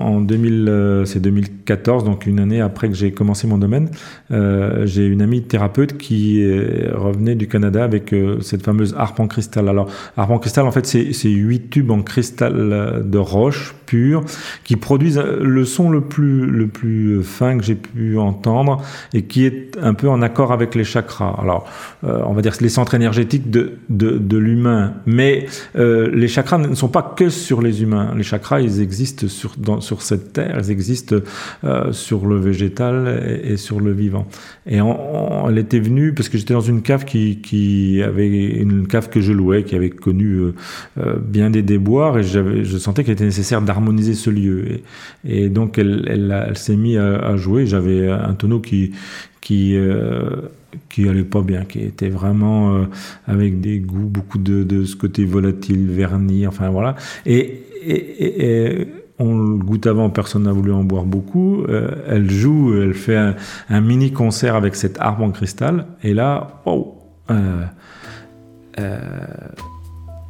En 0.00 0.20
2000, 0.22 0.68
euh, 0.68 1.04
c'est 1.04 1.20
2014, 1.20 2.04
donc 2.04 2.26
une 2.26 2.40
année 2.40 2.60
après 2.60 2.88
que 2.88 2.94
j'ai 2.94 3.12
commencé 3.12 3.46
mon 3.46 3.58
domaine, 3.58 3.90
euh, 4.30 4.86
j'ai 4.86 5.04
une 5.06 5.20
amie 5.20 5.42
thérapeute 5.42 5.98
qui 5.98 6.42
revenait 6.92 7.34
du 7.34 7.48
Canada 7.48 7.84
avec 7.84 8.14
euh, 8.14 8.40
cette 8.40 8.62
fameuse 8.62 8.94
harpe 8.96 9.20
en 9.20 9.26
cristal. 9.26 9.68
Alors, 9.68 9.88
harpe 10.16 10.30
en 10.30 10.38
cristal, 10.38 10.66
en 10.66 10.72
fait, 10.72 10.86
c'est 10.86 11.28
huit 11.28 11.68
tubes 11.68 11.90
en 11.90 12.02
cristal 12.02 13.02
de 13.04 13.18
roche 13.18 13.74
pure 13.86 14.24
qui 14.64 14.76
produisent 14.76 15.18
le 15.18 15.64
son 15.64 15.90
le 15.90 16.00
plus, 16.00 17.22
fin 17.22 17.58
que 17.58 17.64
j'ai 17.64 17.74
pu 17.74 18.16
entendre 18.16 18.82
et 19.12 19.22
qui 19.22 19.44
est 19.44 19.76
un 19.82 19.94
peu 19.94 20.08
en 20.08 20.22
accord 20.22 20.52
avec 20.52 20.74
les 20.74 20.84
chakras. 20.84 21.36
Alors, 21.40 21.68
on 22.02 22.32
va 22.32 22.40
dire 22.40 22.54
les 22.60 22.68
centres 22.68 22.94
énergétiques 22.94 23.50
de 23.50 24.36
l'humain. 24.36 24.94
Mais 25.06 25.46
les 25.74 26.28
chakras 26.28 26.58
ne 26.58 26.74
sont 26.74 26.88
pas 26.88 27.02
que 27.02 27.28
sur 27.28 27.60
les 27.60 27.82
humains. 27.82 28.14
Les 28.16 28.22
chakras, 28.22 28.60
ils 28.60 28.80
existent 28.80 29.28
sur, 29.28 29.54
dans, 29.58 29.80
sur 29.80 29.89
cette 29.98 30.32
terre, 30.32 30.56
elles 30.56 30.70
existent 30.70 31.16
euh, 31.64 31.92
sur 31.92 32.26
le 32.26 32.36
végétal 32.36 33.40
et, 33.44 33.56
sur 33.56 33.80
le 33.80 33.92
vivant. 33.92 34.26
Et 34.66 34.78
elle 34.78 35.58
était 35.58 35.80
venue 35.80 36.14
parce 36.14 36.28
que 36.28 36.38
j'étais 36.38 36.54
dans 36.54 36.60
une 36.60 36.82
cave 36.82 37.04
qui, 37.04 38.02
avait 38.04 38.28
une 38.28 38.86
cave 38.86 39.08
que 39.08 39.20
je 39.20 39.32
louais, 39.32 39.64
qui 39.64 39.74
avait 39.74 39.90
connu 39.90 40.34
euh, 40.34 40.54
euh, 40.98 41.16
bien 41.18 41.50
des 41.50 41.62
déboires, 41.62 42.18
et 42.18 42.22
je 42.22 42.78
sentais 42.78 43.04
qu'il 43.04 43.12
était 43.12 43.24
nécessaire 43.24 43.62
d'harmoniser 43.62 44.14
ce 44.14 44.30
lieu. 44.30 44.80
Et, 45.26 45.48
donc 45.48 45.78
elle, 45.78 46.52
s'est 46.54 46.76
mise 46.76 46.98
à, 46.98 47.36
jouer. 47.36 47.66
J'avais 47.66 48.08
un 48.08 48.34
tonneau 48.34 48.60
qui 48.60 48.92
qui 49.40 49.76
qui 50.88 51.08
allait 51.08 51.24
pas 51.24 51.42
bien, 51.42 51.64
qui 51.64 51.80
était 51.80 52.08
vraiment 52.08 52.86
avec 53.26 53.60
des 53.60 53.78
goûts, 53.78 54.08
beaucoup 54.08 54.38
de, 54.38 54.84
ce 54.84 54.96
côté 54.96 55.24
volatile, 55.24 55.90
vernis, 55.90 56.46
enfin 56.46 56.68
voilà. 56.70 56.94
Et, 57.26 57.62
on 59.20 59.38
le 59.38 59.58
goûte 59.58 59.86
avant, 59.86 60.08
personne 60.08 60.44
n'a 60.44 60.52
voulu 60.52 60.72
en 60.72 60.82
boire 60.82 61.04
beaucoup. 61.04 61.62
Euh, 61.68 61.90
elle 62.08 62.30
joue, 62.30 62.74
elle 62.74 62.94
fait 62.94 63.34
un, 63.68 63.80
mini 63.80 64.12
concert 64.12 64.56
avec 64.56 64.74
cette 64.74 64.98
harpe 64.98 65.20
en 65.20 65.30
cristal. 65.30 65.86
Et 66.02 66.14
là, 66.14 66.62
oh, 66.64 66.96
euh, 67.30 67.64
euh, 68.80 68.98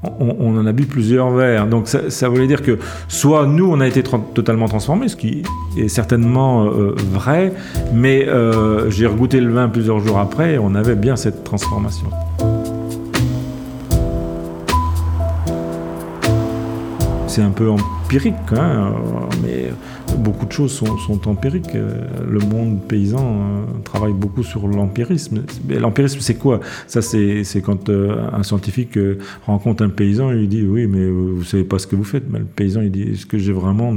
on, 0.03 0.59
en 0.59 0.67
a 0.67 0.73
bu 0.73 0.87
plusieurs 0.87 1.31
verres. 1.31 1.69
Donc 1.69 1.87
ça, 1.87 2.29
voulait 2.29 2.49
dire 2.49 2.63
que 2.63 2.79
soit 3.07 3.47
nous, 3.47 3.71
on 3.71 3.81
a 3.81 3.87
été 3.87 4.03
totalement 4.03 4.67
transformés, 4.67 5.09
ce 5.09 5.17
qui 5.17 5.45
est 5.77 5.89
certainement 5.89 6.65
vrai, 6.65 7.53
mais 7.93 8.27
j'ai 8.89 9.07
regouté 9.07 9.41
le 9.41 9.53
vin 9.53 9.69
plusieurs 9.69 10.01
jours 10.01 10.19
après 10.19 10.55
et 10.55 10.59
on 10.59 10.75
avait 10.75 10.97
bien 10.97 11.17
cette 11.17 11.45
transformation. 11.45 12.09
c'est 17.31 17.43
un 17.43 17.51
peu 17.51 17.69
empirique, 18.11 18.35
hein, 18.57 18.93
mais 19.41 19.71
beaucoup 20.19 20.45
de 20.45 20.51
choses 20.51 20.73
sont, 20.73 21.29
empiriques. 21.29 21.75
Le 21.75 22.41
monde 22.41 22.81
paysan 22.89 23.21
euh, 23.21 23.63
travaille 23.85 24.13
beaucoup 24.13 24.43
sur 24.43 24.67
l'empirisme. 24.67 25.45
L'empirisme, 25.69 26.19
c'est 26.21 26.35
quoi? 26.35 26.59
Ça, 26.89 27.03
c'est 27.03 27.45
quand 27.63 27.89
euh, 27.89 28.29
un 28.33 28.43
scientifique 28.43 28.99
euh, 28.99 29.19
rencontre 29.47 29.85
un 29.85 29.91
paysan, 29.91 30.33
il 30.33 30.49
dit 30.49 30.63
oui, 30.63 30.89
mais 30.89 31.09
vous 31.09 31.45
savez 31.45 31.63
pas 31.63 31.79
ce 31.79 31.87
que 31.87 31.95
vous 31.95 32.03
faites. 32.03 32.25
Mais 32.29 32.41
le 32.41 32.47
paysan, 32.47 32.81
il 32.81 32.91
dit 32.91 33.03
est-ce 33.03 33.27
que 33.27 33.39
j'ai 33.39 33.53
vraiment 33.53 33.97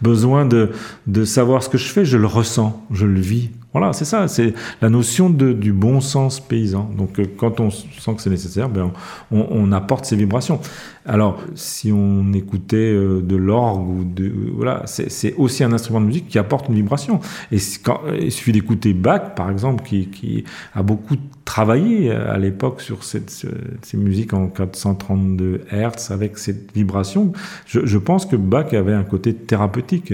besoin 0.00 0.46
de, 0.46 0.70
de 1.06 1.26
savoir 1.26 1.62
ce 1.62 1.68
que 1.68 1.76
je 1.76 1.90
fais? 1.90 2.06
Je 2.06 2.16
le 2.16 2.26
ressens, 2.26 2.82
je 2.90 3.04
le 3.04 3.20
vis. 3.20 3.50
Voilà, 3.72 3.94
c'est 3.94 4.04
ça, 4.04 4.28
c'est 4.28 4.52
la 4.82 4.90
notion 4.90 5.30
de, 5.30 5.54
du 5.54 5.72
bon 5.72 6.02
sens 6.02 6.40
paysan. 6.40 6.90
Donc, 6.96 7.18
euh, 7.18 7.24
quand 7.38 7.58
on 7.58 7.70
sent 7.70 8.14
que 8.14 8.20
c'est 8.20 8.28
nécessaire, 8.28 8.68
ben, 8.68 8.92
on, 9.30 9.46
on, 9.50 9.72
apporte 9.72 10.04
ces 10.04 10.14
vibrations. 10.14 10.60
Alors, 11.06 11.40
si 11.54 11.90
on 11.90 12.34
écoutait 12.34 12.76
euh, 12.76 13.22
de 13.22 13.34
l'orgue 13.34 13.88
ou 13.88 14.04
de 14.04 14.30
voilà, 14.54 14.82
c'est 14.86 15.34
aussi 15.36 15.64
un 15.64 15.72
instrument 15.72 16.02
de 16.02 16.06
musique 16.06 16.28
qui 16.28 16.38
apporte 16.38 16.68
une 16.68 16.74
vibration. 16.74 17.20
Et 17.50 17.56
quand, 17.82 18.02
il 18.20 18.30
suffit 18.30 18.52
d'écouter 18.52 18.92
Bach, 18.92 19.34
par 19.34 19.50
exemple, 19.50 19.84
qui, 19.84 20.08
qui, 20.08 20.44
a 20.74 20.82
beaucoup 20.82 21.16
travaillé 21.46 22.10
euh, 22.10 22.30
à 22.30 22.36
l'époque 22.36 22.82
sur 22.82 23.04
cette, 23.04 23.30
ces 23.30 23.96
musiques 23.96 24.34
en 24.34 24.48
432 24.48 25.62
Hertz 25.70 26.10
avec 26.10 26.36
cette 26.36 26.74
vibration. 26.74 27.32
Je, 27.64 27.86
je 27.86 27.98
pense 27.98 28.26
que 28.26 28.36
Bach 28.36 28.74
avait 28.74 28.92
un 28.92 29.04
côté 29.04 29.34
thérapeutique. 29.34 30.12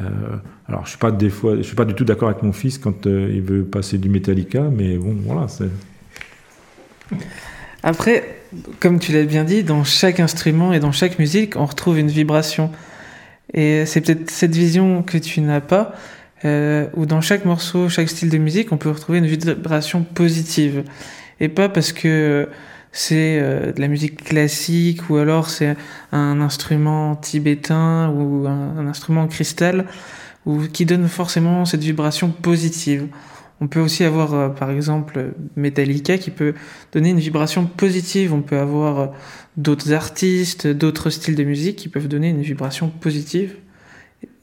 Euh, 0.00 0.04
alors, 0.68 0.84
je 0.84 0.90
suis 0.90 0.98
pas 0.98 1.10
des 1.10 1.30
fois, 1.30 1.56
je 1.56 1.62
suis 1.62 1.76
pas 1.76 1.84
du 1.84 1.94
tout 1.94 2.04
d'accord 2.04 2.28
avec 2.28 2.42
mon 2.42 2.52
fils 2.52 2.78
quand 2.78 3.06
euh, 3.06 3.30
il 3.32 3.42
veut 3.42 3.64
passer 3.64 3.98
du 3.98 4.08
Metallica, 4.08 4.62
mais 4.62 4.96
bon, 4.96 5.16
voilà. 5.24 5.46
Après, 7.82 8.36
comme 8.80 8.98
tu 8.98 9.12
l'as 9.12 9.24
bien 9.24 9.44
dit, 9.44 9.62
dans 9.62 9.84
chaque 9.84 10.20
instrument 10.20 10.72
et 10.72 10.80
dans 10.80 10.92
chaque 10.92 11.18
musique, 11.18 11.56
on 11.56 11.66
retrouve 11.66 11.98
une 11.98 12.08
vibration. 12.08 12.70
Et 13.54 13.86
c'est 13.86 14.00
peut-être 14.00 14.30
cette 14.30 14.54
vision 14.54 15.02
que 15.02 15.16
tu 15.16 15.40
n'as 15.40 15.60
pas, 15.60 15.94
euh, 16.44 16.86
où 16.94 17.06
dans 17.06 17.20
chaque 17.20 17.44
morceau, 17.44 17.88
chaque 17.88 18.08
style 18.08 18.30
de 18.30 18.38
musique, 18.38 18.72
on 18.72 18.76
peut 18.76 18.90
retrouver 18.90 19.18
une 19.18 19.26
vibration 19.26 20.02
positive. 20.02 20.84
Et 21.40 21.48
pas 21.48 21.68
parce 21.68 21.92
que 21.92 22.48
c'est 22.92 23.38
euh, 23.40 23.72
de 23.72 23.80
la 23.80 23.88
musique 23.88 24.24
classique 24.24 25.10
ou 25.10 25.16
alors 25.16 25.50
c'est 25.50 25.76
un 26.12 26.40
instrument 26.40 27.16
tibétain 27.16 28.10
ou 28.10 28.46
un, 28.46 28.86
instrument 28.86 29.26
cristal 29.28 29.86
ou 30.46 30.62
qui 30.62 30.86
donne 30.86 31.08
forcément 31.08 31.64
cette 31.64 31.82
vibration 31.82 32.30
positive. 32.30 33.08
On 33.60 33.66
peut 33.66 33.80
aussi 33.80 34.04
avoir 34.04 34.34
euh, 34.34 34.48
par 34.48 34.70
exemple 34.70 35.32
Metallica 35.56 36.16
qui 36.16 36.30
peut 36.30 36.54
donner 36.92 37.10
une 37.10 37.18
vibration 37.18 37.66
positive. 37.66 38.32
On 38.32 38.42
peut 38.42 38.58
avoir 38.58 38.98
euh, 39.00 39.06
d'autres 39.56 39.92
artistes, 39.92 40.66
d'autres 40.66 41.10
styles 41.10 41.34
de 41.34 41.44
musique 41.44 41.76
qui 41.76 41.88
peuvent 41.88 42.08
donner 42.08 42.28
une 42.28 42.42
vibration 42.42 42.88
positive. 42.88 43.56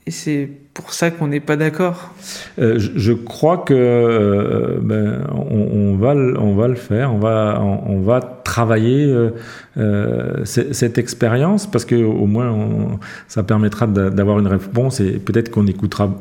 Et 0.07 0.11
c'est 0.11 0.47
pour 0.75 0.93
ça 0.93 1.09
qu'on 1.09 1.27
n'est 1.27 1.39
pas 1.39 1.55
d'accord. 1.55 2.13
Euh, 2.59 2.75
je, 2.77 3.11
crois 3.11 3.57
que 3.57 3.73
euh, 3.73 4.77
ben, 4.79 5.23
on, 5.31 5.95
va, 5.95 6.13
le 6.13 6.75
faire, 6.75 7.11
on 7.11 7.17
va, 7.17 7.59
on, 7.61 8.01
va 8.01 8.19
travailler 8.19 9.11
euh, 9.77 10.45
cette 10.45 10.99
expérience 10.99 11.65
parce 11.65 11.85
que 11.85 11.95
au 11.95 12.27
moins 12.27 12.99
ça 13.27 13.41
permettra 13.41 13.87
d'avoir 13.87 14.37
une 14.37 14.47
réponse 14.47 14.99
et 14.99 15.13
peut-être 15.13 15.49
qu'on 15.49 15.65
écoutera 15.65 16.13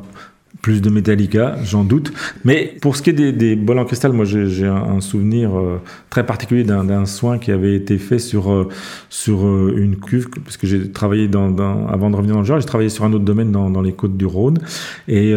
plus 0.61 0.81
de 0.81 0.89
Metallica, 0.89 1.57
j'en 1.63 1.83
doute. 1.83 2.11
Mais 2.43 2.75
pour 2.81 2.95
ce 2.95 3.01
qui 3.01 3.11
est 3.11 3.13
des, 3.13 3.31
des 3.31 3.55
bols 3.55 3.79
en 3.79 3.85
cristal, 3.85 4.13
moi 4.13 4.25
j'ai 4.25 4.65
un, 4.65 5.01
souvenir 5.01 5.57
euh, 5.57 5.81
très 6.09 6.25
particulier 6.25 6.63
d'un 6.63 7.05
soin 7.05 7.37
qui 7.37 7.51
avait 7.51 7.75
été 7.75 7.97
fait 7.97 8.19
sur, 8.19 8.51
euh, 8.51 8.67
sur 9.09 9.45
euh, 9.45 9.73
une 9.77 9.97
cuve, 9.97 10.29
parce 10.43 10.57
que 10.57 10.65
j'ai 10.65 10.91
travaillé 10.91 11.27
dans, 11.27 11.51
dans, 11.51 11.87
avant 11.87 12.09
de 12.09 12.15
revenir 12.15 12.35
dans 12.35 12.41
le 12.41 12.47
genre, 12.47 12.59
j'ai 12.59 12.65
travaillé 12.65 12.89
sur 12.89 13.03
un 13.03 13.13
autre 13.13 13.25
domaine 13.25 13.51
dans, 13.51 13.69
dans 13.69 13.81
les 13.81 13.93
côtes 13.93 14.17
du 14.17 14.25
Rhône. 14.25 14.57
Et 15.07 15.33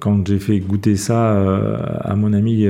quand 0.00 0.26
j'ai 0.26 0.38
fait 0.38 0.58
goûter 0.58 0.96
ça 0.96 1.36
à 2.00 2.14
mon 2.16 2.32
amie 2.32 2.66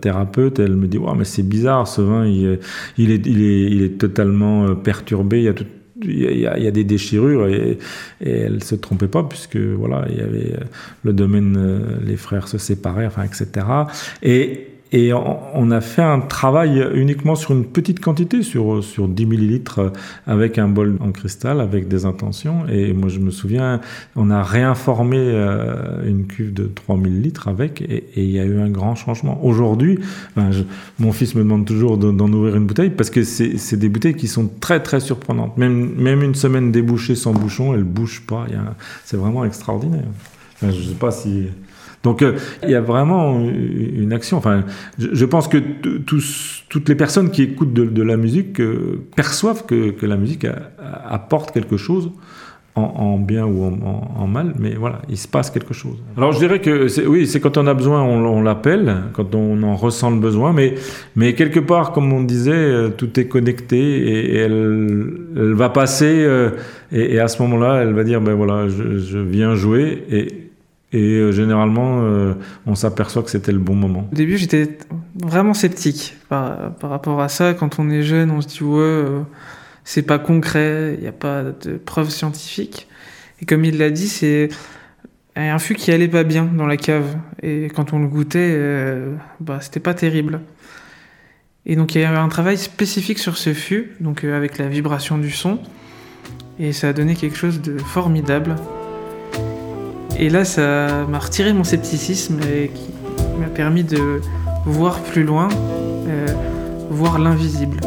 thérapeute, 0.00 0.58
elle 0.58 0.76
me 0.76 0.86
dit 0.86 0.98
ouais, 0.98 1.12
mais 1.16 1.24
c'est 1.24 1.42
bizarre, 1.42 1.88
ce 1.88 2.00
vin, 2.00 2.26
il, 2.26 2.58
il, 2.98 3.10
est, 3.10 3.26
il, 3.26 3.42
est, 3.42 3.62
il 3.70 3.82
est 3.82 3.98
totalement 3.98 4.74
perturbé, 4.74 5.38
il 5.38 5.44
y 5.44 5.48
a 5.48 5.54
tout 5.54 5.66
il 6.04 6.38
y, 6.38 6.46
a, 6.46 6.70
des 6.70 6.84
déchirures 6.84 7.48
et, 7.48 7.78
et 8.20 8.30
elle 8.30 8.62
se 8.62 8.74
trompait 8.74 9.08
pas 9.08 9.22
puisque 9.22 9.56
voilà 9.56 10.06
il 10.10 10.16
y 10.16 10.20
avait 10.20 10.56
le 11.04 11.12
domaine 11.12 11.56
euh, 11.56 11.98
les 12.04 12.16
frères 12.16 12.48
se 12.48 12.58
séparaient 12.58 13.06
enfin 13.06 13.24
etc 13.24 13.66
et 14.22 14.71
et 14.92 15.14
on, 15.14 15.70
a 15.70 15.80
fait 15.80 16.02
un 16.02 16.20
travail 16.20 16.86
uniquement 16.92 17.34
sur 17.34 17.52
une 17.52 17.64
petite 17.64 17.98
quantité, 17.98 18.42
sur, 18.42 18.84
sur 18.84 19.08
10 19.08 19.24
millilitres, 19.24 19.90
avec 20.26 20.58
un 20.58 20.68
bol 20.68 20.98
en 21.00 21.12
cristal, 21.12 21.62
avec 21.62 21.88
des 21.88 22.04
intentions. 22.04 22.66
Et 22.68 22.92
moi, 22.92 23.08
je 23.08 23.18
me 23.18 23.30
souviens, 23.30 23.80
on 24.16 24.30
a 24.30 24.42
réinformé 24.42 25.16
euh, 25.18 26.06
une 26.06 26.26
cuve 26.26 26.52
de 26.52 26.64
3000 26.64 27.22
litres 27.22 27.48
avec, 27.48 27.80
et, 27.80 28.04
il 28.16 28.30
y 28.30 28.38
a 28.38 28.44
eu 28.44 28.60
un 28.60 28.68
grand 28.68 28.94
changement. 28.94 29.42
Aujourd'hui, 29.42 29.98
mon 30.98 31.12
fils 31.12 31.34
me 31.34 31.42
demande 31.42 31.64
toujours 31.64 31.96
d'en 31.96 32.30
ouvrir 32.30 32.56
une 32.56 32.66
bouteille, 32.66 32.90
parce 32.90 33.08
que 33.08 33.22
c'est 33.24 33.76
des 33.76 33.88
bouteilles 33.88 34.14
qui 34.14 34.28
sont 34.28 34.50
très, 34.60 34.82
très 34.82 35.00
surprenantes. 35.00 35.56
Même, 35.56 35.94
même 35.96 36.22
une 36.22 36.34
semaine 36.34 36.70
débouchée 36.70 37.14
sans 37.14 37.32
bouchon, 37.32 37.72
elle 37.72 37.84
bouge 37.84 38.24
pas. 38.26 38.46
C'est 39.06 39.16
vraiment 39.16 39.46
extraordinaire. 39.46 40.04
je 40.60 40.66
ne 40.66 40.72
sais 40.72 40.94
pas 40.94 41.10
si... 41.10 41.46
Donc 42.02 42.22
euh, 42.22 42.32
il 42.62 42.70
y 42.70 42.74
a 42.74 42.80
vraiment 42.80 43.40
une 43.40 44.12
action. 44.12 44.36
Enfin, 44.36 44.64
je, 44.98 45.24
pense 45.24 45.48
que 45.48 45.58
toutes 46.68 46.88
les 46.88 46.94
personnes 46.94 47.30
qui 47.30 47.42
écoutent 47.42 47.72
de, 47.72 48.02
la 48.02 48.16
musique 48.16 48.60
euh, 48.60 49.04
perçoivent 49.14 49.64
que, 49.66 49.94
la 50.04 50.16
musique 50.16 50.46
apporte 51.08 51.52
quelque 51.52 51.76
chose. 51.76 52.10
En, 52.74 53.18
bien 53.18 53.44
ou 53.44 53.64
en, 53.64 54.26
mal, 54.26 54.54
mais 54.58 54.76
voilà, 54.76 55.02
il 55.10 55.18
se 55.18 55.28
passe 55.28 55.50
quelque 55.50 55.74
chose. 55.74 55.98
Alors 56.16 56.32
je 56.32 56.38
dirais 56.38 56.58
que 56.58 56.88
oui, 57.06 57.26
c'est 57.26 57.38
quand 57.38 57.58
on 57.58 57.66
a 57.66 57.74
besoin, 57.74 58.00
on, 58.00 58.40
l'appelle, 58.40 58.96
quand 59.12 59.34
on 59.34 59.62
en 59.62 59.76
ressent 59.76 60.10
le 60.10 60.16
besoin, 60.18 60.54
mais, 60.54 61.34
quelque 61.34 61.60
part, 61.60 61.92
comme 61.92 62.10
on 62.14 62.22
disait, 62.22 62.50
euh, 62.50 62.88
tout 62.88 63.20
est 63.20 63.26
connecté 63.26 63.76
et, 63.76 64.36
elle, 64.38 65.06
elle, 65.36 65.52
va 65.52 65.68
passer 65.68 66.26
et, 66.92 67.18
à 67.18 67.28
ce 67.28 67.42
moment-là, 67.42 67.82
elle 67.82 67.92
va 67.92 68.04
dire, 68.04 68.22
ben 68.22 68.32
voilà, 68.32 68.68
je, 68.68 68.96
je 68.96 69.18
viens 69.18 69.54
jouer 69.54 70.04
et 70.10 70.41
et 70.92 71.00
euh, 71.00 71.32
généralement, 71.32 72.02
euh, 72.02 72.34
on 72.66 72.74
s'aperçoit 72.74 73.22
que 73.22 73.30
c'était 73.30 73.52
le 73.52 73.58
bon 73.58 73.74
moment. 73.74 74.08
Au 74.12 74.14
début, 74.14 74.36
j'étais 74.36 74.76
vraiment 75.14 75.54
sceptique 75.54 76.16
par, 76.28 76.74
rapport 76.82 77.20
à 77.20 77.28
ça. 77.28 77.54
Quand 77.54 77.78
on 77.78 77.88
est 77.88 78.02
jeune, 78.02 78.30
on 78.30 78.42
se 78.42 78.48
dit 78.48 78.62
ouais, 78.62 78.80
euh, 78.80 79.20
c'est 79.84 80.02
pas 80.02 80.18
concret, 80.18 80.94
il 80.98 81.00
n'y 81.00 81.08
a 81.08 81.12
pas 81.12 81.44
de 81.44 81.78
preuves 81.78 82.10
scientifiques. 82.10 82.88
Et 83.40 83.46
comme 83.46 83.64
il 83.64 83.78
l'a 83.78 83.90
dit, 83.90 84.06
c'est 84.06 84.50
un 85.34 85.58
fût 85.58 85.74
qui 85.74 85.90
allait 85.92 86.08
pas 86.08 86.24
bien 86.24 86.44
dans 86.44 86.66
la 86.66 86.76
cave. 86.76 87.16
Et 87.42 87.70
quand 87.74 87.94
on 87.94 87.98
le 87.98 88.06
goûtait, 88.06 88.56
bah, 89.40 89.58
c'était 89.60 89.80
pas 89.80 89.94
terrible. 89.94 90.40
Et 91.64 91.74
donc 91.74 91.94
il 91.94 92.02
y 92.02 92.04
avait 92.04 92.18
un 92.18 92.28
travail 92.28 92.58
spécifique 92.58 93.18
sur 93.18 93.38
ce 93.38 93.54
fût, 93.54 93.92
donc 94.00 94.24
avec 94.24 94.58
la 94.58 94.68
vibration 94.68 95.18
du 95.18 95.30
son. 95.30 95.58
Et 96.60 96.72
ça 96.72 96.90
a 96.90 96.92
donné 96.92 97.16
quelque 97.16 97.36
chose 97.36 97.60
de 97.62 97.78
formidable. 97.78 98.56
Et 100.18 100.28
là, 100.28 100.44
ça 100.44 101.04
m'a 101.08 101.18
retiré 101.18 101.52
mon 101.52 101.64
scepticisme 101.64 102.40
et 102.42 102.68
qui 102.68 102.90
m'a 103.40 103.48
permis 103.48 103.84
de 103.84 104.20
voir 104.66 105.00
plus 105.00 105.24
loin, 105.24 105.48
euh, 106.08 106.26
voir 106.90 107.18
l'invisible. 107.18 107.80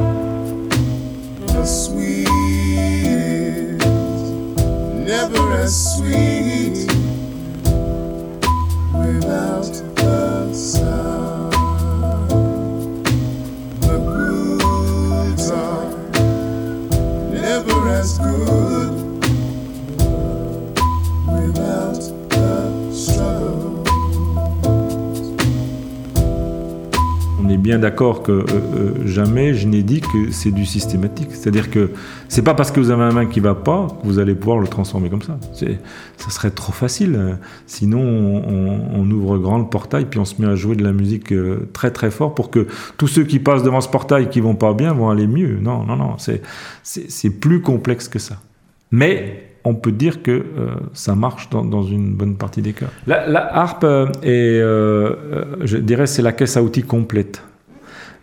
D'accord 27.78 28.24
que 28.24 28.32
euh, 28.32 28.46
euh, 28.76 28.92
jamais 29.06 29.54
je 29.54 29.68
n'ai 29.68 29.84
dit 29.84 30.02
que 30.02 30.32
c'est 30.32 30.52
du 30.52 30.66
systématique. 30.66 31.30
C'est-à-dire 31.32 31.70
que 31.70 31.92
c'est 32.28 32.42
pas 32.42 32.54
parce 32.54 32.72
que 32.72 32.80
vous 32.80 32.92
avez 32.92 33.04
un 33.04 33.12
main 33.12 33.26
qui 33.26 33.40
va 33.40 33.56
pas 33.56 33.88
que 34.02 34.08
vous 34.08 34.20
allez 34.20 34.36
pouvoir 34.36 34.60
le 34.60 34.68
transformer 34.68 35.10
comme 35.10 35.22
ça. 35.22 35.38
Ça 35.54 36.30
serait 36.30 36.52
trop 36.52 36.72
facile. 36.72 37.38
Sinon, 37.68 38.00
on, 38.02 39.10
ouvre 39.12 39.38
grand 39.38 39.60
le 39.60 39.66
portail 39.66 40.06
puis 40.06 40.20
on 40.20 40.26
se 40.26 40.42
met 40.42 40.48
à 40.48 40.56
jouer 40.56 40.76
de 40.76 40.84
la 40.84 40.92
musique 40.92 41.32
euh, 41.32 41.70
très 41.74 41.92
très 41.92 42.12
fort 42.12 42.36
pour 42.36 42.50
que 42.50 42.68
tous 42.98 43.08
ceux 43.08 43.24
qui 43.24 43.40
passent 43.40 43.64
devant 43.64 43.82
ce 43.82 43.90
portail 43.90 44.30
qui 44.30 44.42
vont 44.42 44.56
pas 44.56 44.74
bien 44.74 44.94
vont 44.94 45.10
aller 45.10 45.28
mieux. 45.28 45.58
Non, 45.62 45.84
non, 45.84 45.96
non. 45.96 46.16
C'est 46.84 47.30
plus 47.30 47.62
complexe 47.62 48.08
que 48.08 48.20
ça. 48.20 48.36
Mais 48.92 49.52
on 49.64 49.74
peut 49.74 49.92
dire 49.92 50.22
que 50.22 50.46
ça 50.94 51.16
marche 51.16 51.50
dans, 51.50 51.84
une 51.84 52.14
bonne 52.14 52.36
partie 52.36 52.62
des 52.62 52.74
cas. 52.74 52.88
La, 53.08 53.56
harpe 53.56 53.86
est, 54.24 54.60
je 54.60 55.78
dirais, 55.78 56.08
c'est 56.08 56.22
la 56.22 56.32
caisse 56.32 56.58
à 56.58 56.64
outils 56.64 56.84
complète. 56.84 57.42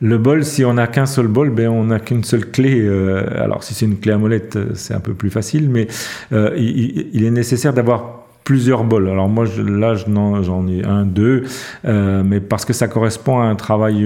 Le 0.02 0.18
bol, 0.18 0.44
si 0.44 0.64
on 0.64 0.74
n'a 0.74 0.88
qu'un 0.88 1.06
seul 1.06 1.28
bol, 1.28 1.50
ben 1.50 1.68
on 1.68 1.84
n'a 1.84 2.00
qu'une 2.00 2.24
seule 2.24 2.50
clé. 2.50 2.80
Euh, 2.80 3.24
alors 3.40 3.62
si 3.62 3.72
c'est 3.72 3.86
une 3.86 3.98
clé 3.98 4.12
à 4.12 4.18
molette, 4.18 4.58
c'est 4.74 4.94
un 4.94 5.00
peu 5.00 5.14
plus 5.14 5.30
facile, 5.30 5.70
mais 5.70 5.86
euh, 6.32 6.54
il, 6.58 7.24
est 7.24 7.30
nécessaire 7.30 7.72
d'avoir 7.72 8.24
plusieurs 8.42 8.82
bols. 8.82 9.08
Alors 9.08 9.28
moi, 9.28 9.44
là, 9.64 9.94
j'en 9.94 10.66
ai 10.66 10.84
un, 10.84 11.04
deux, 11.04 11.44
mais 11.84 12.40
parce 12.40 12.64
que 12.64 12.72
ça 12.72 12.88
correspond 12.88 13.38
à 13.38 13.44
un 13.44 13.54
travail, 13.54 14.04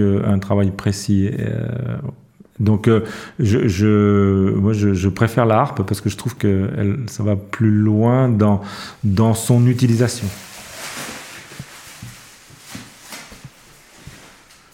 précis. 0.77 1.31
donc, 2.59 2.87
je, 3.39 4.53
moi, 4.53 4.73
je, 4.73 5.09
préfère 5.09 5.47
la 5.47 5.57
harpe 5.57 5.81
parce 5.81 5.99
que 5.99 6.09
je 6.09 6.17
trouve 6.17 6.37
que 6.37 6.69
ça 7.07 7.23
va 7.23 7.35
plus 7.35 7.71
loin 7.71 8.29
dans 9.03 9.33
son 9.33 9.65
utilisation. 9.65 10.27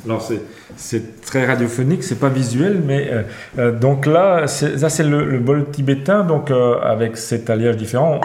Alors 0.05 0.27
c'est 0.75 1.21
très 1.21 1.45
radiophonique, 1.45 2.03
c'est 2.03 2.19
pas 2.19 2.29
visuel, 2.29 2.81
mais 2.85 3.09
euh, 3.09 3.21
euh, 3.57 3.71
donc 3.71 4.05
là, 4.05 4.47
ça 4.47 4.89
c'est 4.89 5.03
le, 5.03 5.39
bol 5.39 5.69
tibétain, 5.71 6.23
donc 6.23 6.51
euh, 6.51 6.79
avec 6.81 7.15
cet 7.15 7.49
alliage 7.49 7.77
différent. 7.77 8.19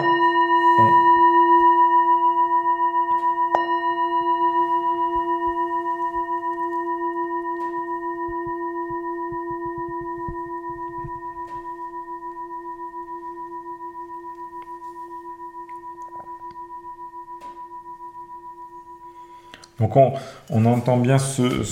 Donc 19.79 19.95
on, 19.95 20.65
entend 20.65 20.97
bien 20.97 21.17
ce, 21.17 21.63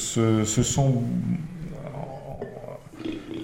son 0.46 1.02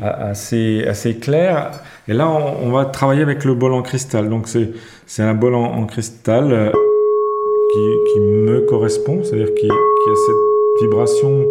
assez, 0.02 1.17
clair. 1.19 1.71
Et 2.08 2.13
là, 2.13 2.30
on, 2.30 2.71
va 2.71 2.86
travailler 2.86 3.21
avec 3.21 3.45
le 3.45 3.54
bol 3.56 3.73
en 3.73 3.82
cristal. 3.82 4.30
Donc 4.30 4.47
c'est 4.47 5.23
un 5.23 5.34
bol 5.34 5.56
en, 5.56 5.86
cristal 5.86 6.52
euh, 6.52 6.71
qui, 8.13 8.19
me 8.19 8.62
correspond, 8.62 9.23
c'est-à-dire 9.23 9.54
qui 9.54 9.67
a 9.69 10.15
cette 10.26 10.82
vibration 10.82 11.45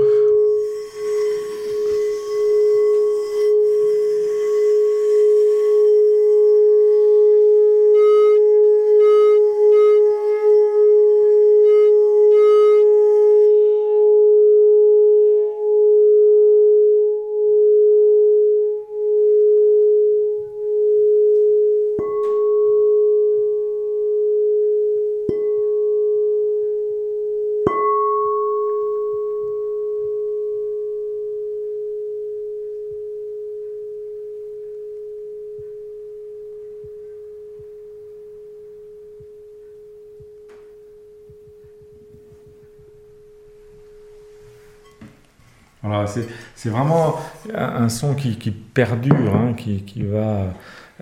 C'est 46.55 46.68
vraiment 46.68 47.16
un 47.55 47.88
son 47.88 48.14
qui, 48.14 48.50
perdure, 48.50 49.35
hein, 49.35 49.55
qui, 49.55 50.02
va, 50.02 50.46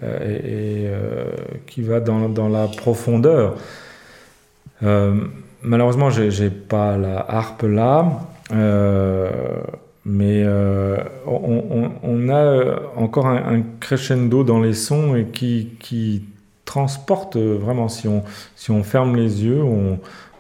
euh, 0.03 0.39
et, 0.39 0.87
euh, 0.89 1.25
qui 1.67 1.83
va 1.83 2.01
dans, 2.01 2.49
la 2.49 2.69
profondeur. 2.69 3.57
Euh, 4.83 5.15
malheureusement, 5.63 6.11
j'ai 6.11 6.51
pas 6.51 6.97
la 6.97 7.25
harpe 7.29 7.63
là, 7.63 8.21
mais 10.05 10.47
on, 11.27 12.29
a 12.29 12.81
encore 12.97 13.27
un, 13.27 13.63
crescendo 13.81 14.45
dans 14.45 14.61
les 14.61 14.75
sons 14.75 15.15
et 15.15 15.27
qui 15.27 16.25
transporte 16.71 17.37
vraiment. 17.37 17.89
Si 17.89 18.07
on, 18.07 18.23
si 18.55 18.71
on 18.71 18.85
ferme 18.85 19.17
les 19.17 19.45
yeux, 19.45 19.65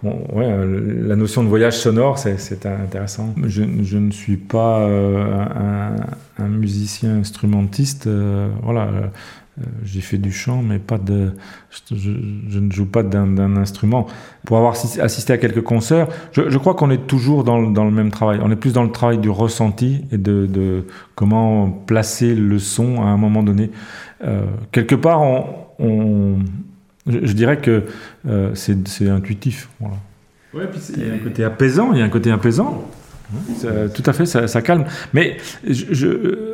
euh, 0.04 1.06
la 1.08 1.16
notion 1.16 1.42
de 1.42 1.48
voyage 1.48 1.76
sonore, 1.76 2.18
c'est 2.18 2.66
intéressant. 2.66 3.34
Je, 3.44 3.64
je, 3.82 3.98
ne 3.98 4.12
suis 4.12 4.36
pas 4.36 4.78
euh, 4.82 5.24
un, 5.34 5.96
un, 6.38 6.48
musicien 6.48 7.16
instrumentiste. 7.16 8.06
Euh, 8.06 8.48
voilà, 8.62 8.88
j'ai 9.84 10.00
fait 10.00 10.18
du 10.18 10.32
chant, 10.32 10.62
mais 10.62 10.78
pas 10.78 10.98
de. 10.98 11.32
Je, 11.90 12.10
je 12.48 12.58
ne 12.58 12.70
joue 12.70 12.86
pas 12.86 13.02
d'un 13.02 13.56
instrument. 13.56 14.06
Pour 14.44 14.56
avoir 14.56 14.72
assisté 14.72 15.32
à 15.32 15.38
quelques 15.38 15.62
concerts, 15.62 16.08
je, 16.32 16.48
je 16.48 16.58
crois 16.58 16.74
qu'on 16.74 16.90
est 16.90 17.06
toujours 17.06 17.44
dans, 17.44 17.62
dans, 17.70 17.84
le 17.84 17.90
même 17.90 18.10
travail. 18.10 18.40
On 18.42 18.50
est 18.50 18.56
plus 18.56 18.72
dans 18.72 18.84
le 18.84 18.92
travail 18.92 19.18
du 19.18 19.30
ressenti 19.30 20.04
et 20.12 20.18
de, 20.18 20.46
de 20.46 20.84
comment 21.14 21.70
placer 21.70 22.34
le 22.34 22.58
son 22.58 23.02
à 23.02 23.06
un 23.06 23.16
moment 23.16 23.42
donné. 23.42 23.70
quelque 24.72 24.94
part, 24.94 25.22
on, 25.22 25.44
on 25.78 26.38
je, 27.06 27.32
dirais 27.32 27.58
que 27.58 27.84
euh, 28.28 28.54
c'est 28.54 29.08
intuitif. 29.08 29.68
Voilà. 29.80 29.96
Ouais, 30.52 30.66
puis 30.70 30.80
il 30.96 31.06
y 31.06 31.10
a 31.10 31.14
un 31.14 31.18
côté 31.18 31.44
apaisant, 31.44 31.92
il 31.92 31.98
y 31.98 32.02
a 32.02 32.04
un 32.04 32.10
côté 32.10 32.30
apaisant. 32.30 32.84
Tout 33.94 34.02
à 34.06 34.12
fait, 34.12 34.26
ça, 34.26 34.62
calme. 34.62 34.84
Mais 35.12 35.36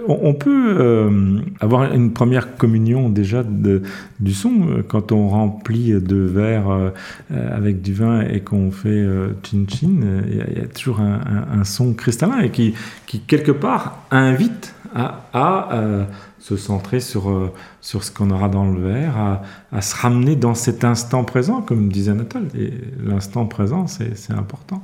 on 0.08 0.34
peut 0.34 0.76
euh, 0.78 1.40
avoir 1.60 1.92
une 1.92 2.12
première 2.12 2.56
communion 2.56 3.08
déjà 3.08 3.42
du 3.42 4.34
son 4.34 4.82
quand 4.88 5.12
on 5.12 5.28
remplit 5.28 5.92
deux 6.00 6.26
verres 6.26 6.70
euh, 6.70 6.90
avec 7.30 7.82
du 7.82 7.94
vin 7.94 8.22
et 8.22 8.40
qu'on 8.40 8.70
fait 8.70 9.04
chin-chin. 9.42 10.22
Il 10.28 10.58
y, 10.58 10.60
a 10.60 10.66
toujours 10.66 11.00
un, 11.00 11.64
son 11.64 11.94
cristallin 11.94 12.40
et 12.40 12.50
qui, 12.50 12.74
qui 13.06 13.20
quelque 13.20 13.52
part 13.52 13.98
invite 14.10 14.74
à, 14.94 16.06
se 16.46 16.56
centrer 16.56 17.00
sur, 17.00 17.28
euh, 17.28 17.52
sur 17.80 18.04
ce 18.04 18.12
qu'on 18.12 18.30
aura 18.30 18.48
dans 18.48 18.70
le 18.70 18.80
verre, 18.80 19.16
à, 19.16 19.42
à, 19.72 19.80
se 19.80 19.96
ramener 19.96 20.36
dans 20.36 20.54
cet 20.54 20.84
instant 20.84 21.24
présent, 21.24 21.60
comme 21.60 21.88
disait 21.88 22.12
Anatole. 22.12 22.46
Et 22.56 22.72
l'instant 23.04 23.46
présent, 23.46 23.88
c'est 23.88 24.30
important. 24.30 24.80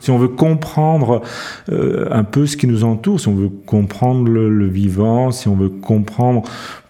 Si 0.00 0.10
on 0.10 0.18
veut 0.18 0.28
comprendre 0.28 1.22
euh, 1.70 2.08
un 2.10 2.24
peu 2.24 2.46
ce 2.46 2.56
qui 2.56 2.66
nous 2.66 2.84
entoure, 2.84 3.20
si 3.20 3.28
on 3.28 3.34
veut 3.34 3.50
comprendre 3.66 4.28
le, 4.28 4.66
vivant, 4.66 5.30
si 5.30 5.48
on 5.48 5.54
veut 5.54 5.68
comprendre 5.68 6.42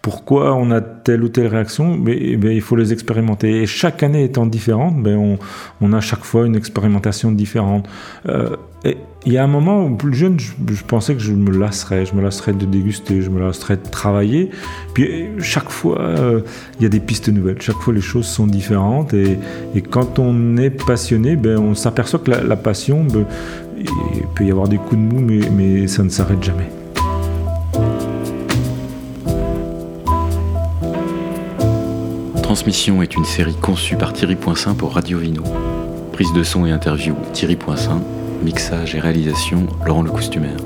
pourquoi 0.03 0.55
on 0.55 0.71
a 0.71 0.81
telle 0.81 1.23
ou 1.23 1.29
telle 1.29 1.49
réaction, 1.49 1.97
mais, 1.97 2.17
il 2.17 2.61
faut 2.61 2.77
les 2.77 2.93
expérimenter. 2.93 3.63
Et 3.63 3.67
chaque 3.67 4.03
année 4.03 4.25
étant 4.25 4.47
différente, 4.47 4.95
mais 4.97 5.15
on, 5.15 5.39
on, 5.81 5.93
a 5.93 6.01
chaque 6.01 6.25
fois 6.25 6.47
une 6.47 6.57
expérimentation 6.57 7.33
différente. 7.33 7.87
Euh, 8.27 8.57
et 8.85 8.97
il 9.27 9.33
y 9.35 9.39
a 9.39 9.45
un 9.45 9.49
moment 9.49 9.85
où, 9.85 9.95
plus 9.95 10.15
jeune, 10.15 10.39
je, 10.41 10.83
pensais 10.85 11.15
que 11.15 11.21
je 11.21 11.33
me 11.33 11.51
lasserais. 11.51 12.07
Je 12.07 12.15
me 12.15 12.23
lasserais 12.23 12.55
de 12.55 12.65
déguster, 12.65 13.21
je 13.21 13.29
me 13.29 13.39
lasserais 13.39 13.77
de 13.77 13.91
travailler. 13.91 14.51
Puis 14.95 15.27
chaque 15.39 15.69
fois, 15.69 16.01
euh, 16.01 16.41
il 16.79 16.85
y 16.85 16.87
a 16.87 16.89
des 16.89 17.01
pistes 17.01 17.29
nouvelles. 17.29 17.61
Chaque 17.61 17.77
fois, 17.77 17.93
les 17.93 18.01
choses 18.01 18.27
sont 18.27 18.47
différentes. 18.47 19.13
Et, 19.13 19.39
quand 19.91 20.19
on 20.19 20.57
est 20.57 20.71
passionné, 20.71 21.37
ben, 21.37 21.59
on 21.59 21.75
s'aperçoit 21.75 22.21
que 22.21 22.31
la, 22.31 22.57
passion, 22.57 23.05
ben, 23.05 23.27
il 23.79 24.27
peut 24.35 24.45
y 24.45 24.51
avoir 24.51 24.69
des 24.69 24.79
coups 24.79 24.97
de 24.97 25.15
mou, 25.15 25.21
mais 25.55 25.87
ça 25.89 26.03
ne 26.03 26.09
s'arrête 26.09 26.43
jamais. 26.43 26.80
Transmission 32.51 33.01
est 33.01 33.15
une 33.15 33.25
série 33.25 33.55
conçue 33.55 33.95
par 33.95 34.13
Thierry 34.13 34.35
Poinçin 34.35 34.75
pour 34.75 34.95
Radio 34.95 35.19
Vino. 35.19 35.45
Prise 36.13 36.33
de 36.33 36.43
son 36.43 36.67
et 36.67 36.73
interview 36.73 37.15
Thierry 37.33 37.55
Poinçin 37.55 38.03
Mixage 38.43 38.97
et 38.97 38.99
réalisation, 38.99 39.69
Laurent 39.87 40.03
Le 40.03 40.11
Costumaire. 40.11 40.57